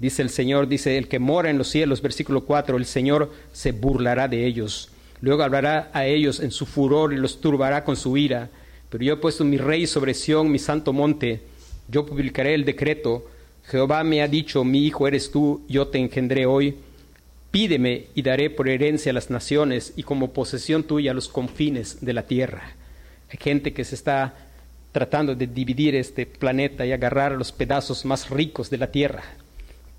Dice 0.00 0.22
el 0.22 0.30
Señor, 0.30 0.68
dice, 0.68 0.98
el 0.98 1.08
que 1.08 1.18
mora 1.18 1.50
en 1.50 1.58
los 1.58 1.68
cielos, 1.68 2.02
versículo 2.02 2.44
4, 2.44 2.76
el 2.76 2.86
Señor 2.86 3.32
se 3.52 3.72
burlará 3.72 4.26
de 4.26 4.44
ellos. 4.44 4.90
Luego 5.20 5.42
hablará 5.42 5.90
a 5.92 6.06
ellos 6.06 6.40
en 6.40 6.50
su 6.50 6.66
furor 6.66 7.12
y 7.12 7.16
los 7.16 7.40
turbará 7.40 7.84
con 7.84 7.96
su 7.96 8.16
ira. 8.16 8.50
Pero 8.90 9.04
yo 9.04 9.14
he 9.14 9.18
puesto 9.18 9.44
mi 9.44 9.56
rey 9.56 9.86
sobre 9.86 10.14
Sión, 10.14 10.50
mi 10.50 10.58
santo 10.58 10.92
monte. 10.92 11.42
Yo 11.88 12.06
publicaré 12.06 12.54
el 12.54 12.64
decreto. 12.64 13.26
Jehová 13.64 14.02
me 14.04 14.22
ha 14.22 14.28
dicho, 14.28 14.64
mi 14.64 14.84
hijo 14.86 15.06
eres 15.06 15.30
tú, 15.30 15.62
yo 15.68 15.88
te 15.88 15.98
engendré 15.98 16.46
hoy. 16.46 16.76
Pídeme 17.58 18.06
y 18.14 18.22
daré 18.22 18.50
por 18.50 18.68
herencia 18.68 19.10
a 19.10 19.14
las 19.14 19.30
naciones 19.30 19.92
y 19.96 20.04
como 20.04 20.32
posesión 20.32 20.84
tuya 20.84 21.12
los 21.12 21.28
confines 21.28 22.04
de 22.04 22.12
la 22.12 22.22
tierra. 22.22 22.76
Hay 23.30 23.38
gente 23.40 23.72
que 23.72 23.84
se 23.84 23.96
está 23.96 24.34
tratando 24.92 25.34
de 25.34 25.48
dividir 25.48 25.96
este 25.96 26.26
planeta 26.26 26.86
y 26.86 26.92
agarrar 26.92 27.32
los 27.32 27.50
pedazos 27.50 28.04
más 28.04 28.30
ricos 28.30 28.70
de 28.70 28.78
la 28.78 28.92
tierra 28.92 29.24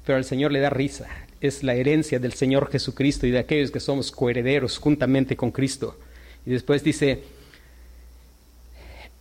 pero 0.09 0.17
al 0.17 0.25
Señor 0.25 0.51
le 0.51 0.59
da 0.59 0.71
risa. 0.71 1.05
Es 1.39 1.61
la 1.61 1.75
herencia 1.75 2.17
del 2.17 2.33
Señor 2.33 2.71
Jesucristo 2.71 3.27
y 3.27 3.29
de 3.29 3.37
aquellos 3.37 3.69
que 3.69 3.79
somos 3.79 4.11
coherederos 4.11 4.79
juntamente 4.79 5.35
con 5.35 5.51
Cristo. 5.51 5.99
Y 6.47 6.49
después 6.49 6.83
dice, 6.83 7.21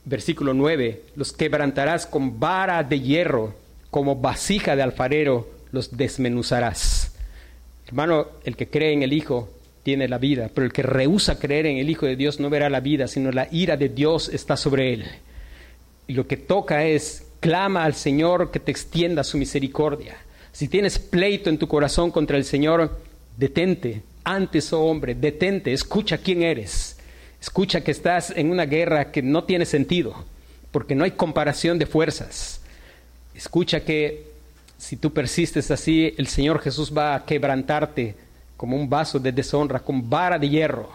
versículo 0.06 0.54
9, 0.54 1.02
los 1.14 1.34
quebrantarás 1.34 2.06
con 2.06 2.40
vara 2.40 2.82
de 2.82 3.00
hierro, 3.00 3.54
como 3.90 4.16
vasija 4.16 4.76
de 4.76 4.82
alfarero, 4.82 5.50
los 5.72 5.94
desmenuzarás. 5.94 7.07
Hermano, 7.88 8.26
el 8.44 8.54
que 8.54 8.68
cree 8.68 8.92
en 8.92 9.02
el 9.02 9.14
Hijo 9.14 9.48
tiene 9.82 10.08
la 10.08 10.18
vida, 10.18 10.50
pero 10.54 10.66
el 10.66 10.72
que 10.74 10.82
rehúsa 10.82 11.38
creer 11.38 11.64
en 11.64 11.78
el 11.78 11.88
Hijo 11.88 12.04
de 12.04 12.16
Dios 12.16 12.38
no 12.38 12.50
verá 12.50 12.68
la 12.68 12.80
vida, 12.80 13.08
sino 13.08 13.32
la 13.32 13.48
ira 13.50 13.78
de 13.78 13.88
Dios 13.88 14.28
está 14.28 14.58
sobre 14.58 14.92
él. 14.92 15.06
Y 16.06 16.12
lo 16.12 16.26
que 16.26 16.36
toca 16.36 16.84
es, 16.84 17.26
clama 17.40 17.84
al 17.84 17.94
Señor 17.94 18.50
que 18.50 18.60
te 18.60 18.70
extienda 18.70 19.24
su 19.24 19.38
misericordia. 19.38 20.18
Si 20.52 20.68
tienes 20.68 20.98
pleito 20.98 21.48
en 21.48 21.56
tu 21.56 21.66
corazón 21.66 22.10
contra 22.10 22.36
el 22.36 22.44
Señor, 22.44 23.00
detente. 23.38 24.02
Antes, 24.22 24.70
oh 24.74 24.84
hombre, 24.84 25.14
detente, 25.14 25.72
escucha 25.72 26.18
quién 26.18 26.42
eres. 26.42 26.98
Escucha 27.40 27.80
que 27.80 27.92
estás 27.92 28.34
en 28.36 28.50
una 28.50 28.66
guerra 28.66 29.10
que 29.10 29.22
no 29.22 29.44
tiene 29.44 29.64
sentido, 29.64 30.26
porque 30.72 30.94
no 30.94 31.04
hay 31.04 31.12
comparación 31.12 31.78
de 31.78 31.86
fuerzas. 31.86 32.60
Escucha 33.34 33.80
que 33.80 34.27
si 34.78 34.96
tú 34.96 35.12
persistes 35.12 35.70
así, 35.72 36.14
el 36.16 36.28
Señor 36.28 36.60
Jesús 36.60 36.96
va 36.96 37.16
a 37.16 37.24
quebrantarte 37.24 38.14
como 38.56 38.76
un 38.76 38.88
vaso 38.88 39.18
de 39.18 39.32
deshonra, 39.32 39.80
con 39.80 40.08
vara 40.08 40.38
de 40.38 40.48
hierro. 40.48 40.88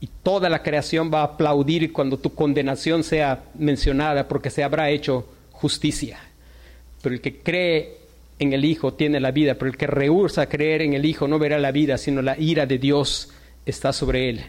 Y 0.00 0.08
toda 0.22 0.50
la 0.50 0.62
creación 0.62 1.10
va 1.12 1.20
a 1.20 1.24
aplaudir 1.24 1.92
cuando 1.92 2.18
tu 2.18 2.34
condenación 2.34 3.02
sea 3.02 3.44
mencionada, 3.58 4.28
porque 4.28 4.50
se 4.50 4.62
habrá 4.62 4.90
hecho 4.90 5.26
justicia. 5.52 6.18
Pero 7.00 7.14
el 7.14 7.22
que 7.22 7.38
cree 7.38 7.96
en 8.38 8.52
el 8.52 8.64
Hijo 8.64 8.92
tiene 8.92 9.20
la 9.20 9.30
vida, 9.30 9.54
pero 9.54 9.70
el 9.70 9.78
que 9.78 9.86
rehúsa 9.86 10.46
creer 10.46 10.82
en 10.82 10.92
el 10.92 11.06
Hijo 11.06 11.26
no 11.26 11.38
verá 11.38 11.58
la 11.58 11.72
vida, 11.72 11.96
sino 11.96 12.20
la 12.20 12.38
ira 12.38 12.66
de 12.66 12.78
Dios 12.78 13.30
está 13.64 13.94
sobre 13.94 14.28
él. 14.28 14.42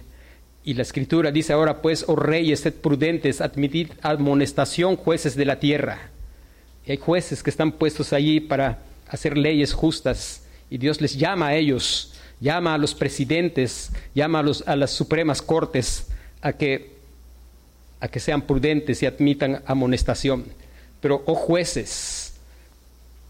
Y 0.66 0.74
la 0.74 0.82
Escritura 0.82 1.32
dice 1.32 1.54
ahora, 1.54 1.82
pues, 1.82 2.04
oh 2.08 2.16
reyes, 2.18 2.62
sed 2.62 2.74
prudentes, 2.74 3.40
admitid 3.40 3.92
amonestación, 4.02 4.98
jueces 4.98 5.36
de 5.36 5.46
la 5.46 5.60
tierra. 5.60 6.10
Y 6.86 6.92
hay 6.92 6.98
jueces 6.98 7.42
que 7.42 7.50
están 7.50 7.72
puestos 7.72 8.14
allí 8.14 8.40
para 8.40 8.80
hacer 9.08 9.38
leyes 9.38 9.74
justas, 9.74 10.44
y 10.70 10.78
Dios 10.78 11.00
les 11.00 11.16
llama 11.16 11.48
a 11.48 11.56
ellos, 11.56 12.14
llama 12.40 12.74
a 12.74 12.78
los 12.78 12.96
presidentes, 12.96 13.92
llama 14.14 14.40
a, 14.40 14.44
los, 14.44 14.64
las 14.66 14.92
supremas 14.92 15.42
cortes 15.42 16.08
a 16.42 16.54
que, 16.54 16.96
a 18.00 18.08
que 18.08 18.20
sean 18.20 18.42
prudentes 18.42 19.02
y 19.04 19.06
admitan 19.06 19.62
amonestación. 19.66 20.46
Pero, 21.02 21.22
oh 21.26 21.36
jueces, 21.36 22.26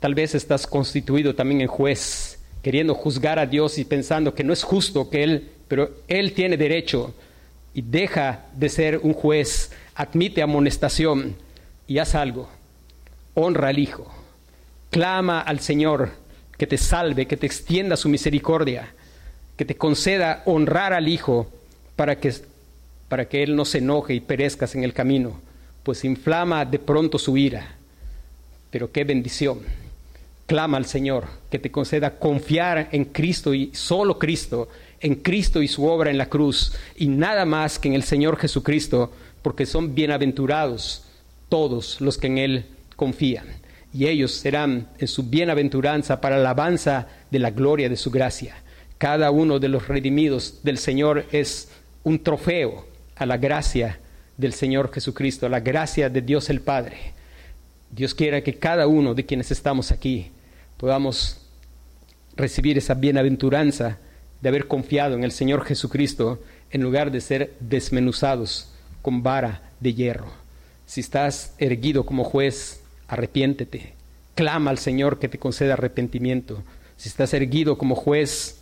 Tal 0.05 0.13
vez 0.13 0.35
estás 0.35 0.67
constituido 0.67 1.33
también 1.33 1.61
en 1.61 1.67
juez, 1.67 2.37
queriendo 2.61 2.93
juzgar 2.93 3.39
a 3.39 3.47
Dios 3.47 3.79
y 3.79 3.85
pensando 3.85 4.35
que 4.35 4.43
no 4.43 4.53
es 4.53 4.61
justo 4.61 5.09
que 5.09 5.23
Él, 5.23 5.49
pero 5.67 5.89
Él 6.07 6.33
tiene 6.33 6.57
derecho 6.57 7.11
y 7.73 7.81
deja 7.81 8.45
de 8.53 8.69
ser 8.69 8.99
un 9.01 9.13
juez, 9.13 9.71
admite 9.95 10.43
amonestación 10.43 11.35
y 11.87 11.97
haz 11.97 12.13
algo. 12.13 12.47
Honra 13.35 13.69
al 13.69 13.79
Hijo, 13.79 14.11
clama 14.89 15.41
al 15.41 15.59
Señor 15.59 16.11
que 16.57 16.67
te 16.67 16.77
salve, 16.77 17.27
que 17.27 17.37
te 17.37 17.45
extienda 17.45 17.97
su 17.97 18.09
misericordia, 18.09 18.93
que 19.57 19.65
te 19.65 19.75
conceda 19.75 20.41
honrar 20.45 20.93
al 20.93 21.07
Hijo 21.07 21.51
para 21.95 22.17
que, 22.17 22.33
para 23.09 23.27
que 23.27 23.43
Él 23.43 23.55
no 23.55 23.65
se 23.65 23.79
enoje 23.79 24.13
y 24.13 24.21
perezcas 24.21 24.73
en 24.73 24.83
el 24.83 24.93
camino, 24.93 25.39
pues 25.83 26.05
inflama 26.05 26.63
de 26.63 26.79
pronto 26.79 27.19
su 27.19 27.35
ira. 27.35 27.75
Pero 28.71 28.91
qué 28.91 29.03
bendición 29.03 29.59
clama 30.45 30.77
al 30.77 30.85
Señor 30.85 31.25
que 31.49 31.59
te 31.59 31.71
conceda 31.71 32.19
confiar 32.19 32.89
en 32.91 33.05
Cristo 33.05 33.53
y 33.53 33.71
solo 33.73 34.17
Cristo, 34.19 34.69
en 34.99 35.15
Cristo 35.15 35.61
y 35.61 35.67
su 35.67 35.85
obra 35.85 36.09
en 36.09 36.17
la 36.17 36.29
cruz, 36.29 36.73
y 36.95 37.07
nada 37.07 37.45
más 37.45 37.79
que 37.79 37.87
en 37.87 37.95
el 37.95 38.03
Señor 38.03 38.37
Jesucristo, 38.37 39.11
porque 39.41 39.65
son 39.65 39.93
bienaventurados 39.93 41.03
todos 41.49 41.99
los 42.01 42.17
que 42.17 42.27
en 42.27 42.37
Él 42.37 42.65
confían. 42.95 43.45
Y 43.93 44.07
ellos 44.07 44.31
serán 44.33 44.89
en 44.97 45.07
su 45.07 45.23
bienaventuranza 45.23 46.19
para 46.19 46.35
alabanza 46.35 47.07
de 47.31 47.39
la 47.39 47.51
gloria 47.51 47.89
de 47.89 47.95
su 47.95 48.11
gracia. 48.11 48.55
Cada 48.97 49.31
uno 49.31 49.59
de 49.59 49.69
los 49.69 49.87
redimidos 49.87 50.59
del 50.63 50.77
Señor 50.77 51.25
es 51.31 51.69
un 52.03 52.21
trofeo 52.21 52.85
a 53.15 53.25
la 53.25 53.37
gracia 53.37 53.99
del 54.37 54.53
Señor 54.53 54.91
Jesucristo, 54.93 55.45
a 55.45 55.49
la 55.49 55.59
gracia 55.61 56.09
de 56.09 56.21
Dios 56.21 56.49
el 56.49 56.61
Padre. 56.61 57.13
Dios 57.91 58.13
quiera 58.13 58.41
que 58.41 58.55
cada 58.55 58.87
uno 58.87 59.13
de 59.13 59.25
quienes 59.25 59.51
estamos 59.51 59.91
aquí 59.91 60.31
podamos 60.77 61.41
recibir 62.35 62.77
esa 62.77 62.93
bienaventuranza 62.93 63.97
de 64.41 64.49
haber 64.49 64.67
confiado 64.67 65.15
en 65.15 65.23
el 65.23 65.31
Señor 65.31 65.63
Jesucristo 65.65 66.43
en 66.71 66.81
lugar 66.81 67.11
de 67.11 67.21
ser 67.21 67.53
desmenuzados 67.59 68.69
con 69.01 69.23
vara 69.23 69.61
de 69.79 69.93
hierro. 69.93 70.31
Si 70.85 71.01
estás 71.01 71.55
erguido 71.57 72.05
como 72.05 72.23
juez, 72.23 72.81
arrepiéntete. 73.07 73.93
Clama 74.35 74.71
al 74.71 74.77
Señor 74.77 75.19
que 75.19 75.29
te 75.29 75.37
conceda 75.37 75.73
arrepentimiento. 75.73 76.63
Si 76.97 77.09
estás 77.09 77.33
erguido 77.33 77.77
como 77.77 77.95
juez, 77.95 78.59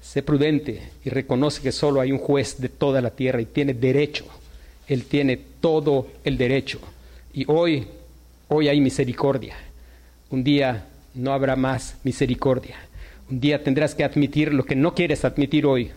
sé 0.00 0.22
prudente 0.22 0.90
y 1.04 1.10
reconoce 1.10 1.62
que 1.62 1.72
solo 1.72 2.00
hay 2.00 2.12
un 2.12 2.18
juez 2.18 2.60
de 2.60 2.68
toda 2.68 3.00
la 3.00 3.10
tierra 3.10 3.40
y 3.40 3.46
tiene 3.46 3.74
derecho. 3.74 4.24
Él 4.88 5.04
tiene 5.04 5.38
todo 5.60 6.08
el 6.24 6.36
derecho. 6.36 6.80
Y 7.32 7.44
hoy, 7.46 7.86
hoy 8.48 8.68
hay 8.68 8.80
misericordia. 8.80 9.56
Un 10.30 10.44
día 10.44 10.86
no 11.14 11.32
habrá 11.32 11.56
más 11.56 11.96
misericordia. 12.04 12.76
Un 13.30 13.40
día 13.40 13.62
tendrás 13.62 13.94
que 13.94 14.04
admitir 14.04 14.52
lo 14.52 14.64
que 14.64 14.76
no 14.76 14.94
quieres 14.94 15.24
admitir 15.24 15.66
hoy. 15.66 15.90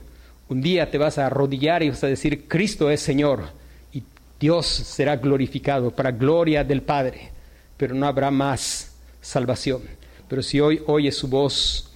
Un 0.48 0.62
día 0.62 0.92
te 0.92 0.98
vas 0.98 1.18
a 1.18 1.26
arrodillar 1.26 1.84
y 1.84 1.90
vas 1.90 2.04
a 2.04 2.08
decir, 2.08 2.48
Cristo 2.48 2.90
es 2.90 3.02
Señor. 3.02 3.50
Y 3.92 4.04
Dios 4.40 4.66
será 4.66 5.18
glorificado 5.18 5.92
para 5.92 6.12
gloria 6.12 6.64
del 6.64 6.82
Padre. 6.82 7.32
Pero 7.78 7.96
no 7.96 8.08
habrá 8.08 8.32
más 8.32 8.96
salvación. 9.22 9.82
Pero 10.28 10.42
si 10.42 10.60
hoy 10.60 10.82
oyes 10.88 11.16
su 11.18 11.28
voz, 11.28 11.92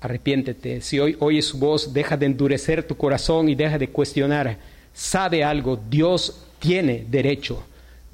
arrepiéntete. 0.00 0.80
Si 0.80 0.98
hoy 0.98 1.16
oyes 1.20 1.46
su 1.46 1.58
voz, 1.58 1.92
deja 1.92 2.16
de 2.16 2.26
endurecer 2.26 2.82
tu 2.86 2.96
corazón 2.96 3.48
y 3.48 3.54
deja 3.54 3.78
de 3.78 3.88
cuestionar. 3.88 4.58
Sabe 4.94 5.44
algo, 5.44 5.78
Dios 5.88 6.44
tiene 6.58 7.04
derecho. 7.08 7.64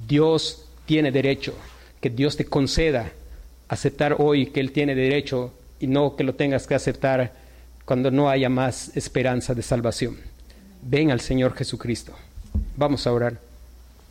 Dios 0.07 0.67
tiene 0.87 1.13
derecho. 1.13 1.55
Que 2.01 2.11
Dios 2.11 2.37
te 2.37 2.45
conceda 2.45 3.11
aceptar 3.69 4.17
hoy 4.19 4.47
que 4.47 4.61
Él 4.61 4.73
tiene 4.73 4.95
derecho 4.95 5.53
y 5.81 5.87
no 5.87 6.17
que 6.17 6.25
lo 6.25 6.35
tengas 6.35 6.67
que 6.67 6.75
aceptar 6.75 7.33
cuando 7.85 8.11
no 8.11 8.29
haya 8.29 8.49
más 8.49 8.97
esperanza 8.97 9.55
de 9.55 9.63
salvación. 9.63 10.17
Ven 10.83 11.11
al 11.11 11.21
Señor 11.21 11.55
Jesucristo. 11.55 12.13
Vamos 12.77 13.07
a 13.07 13.13
orar. 13.13 13.54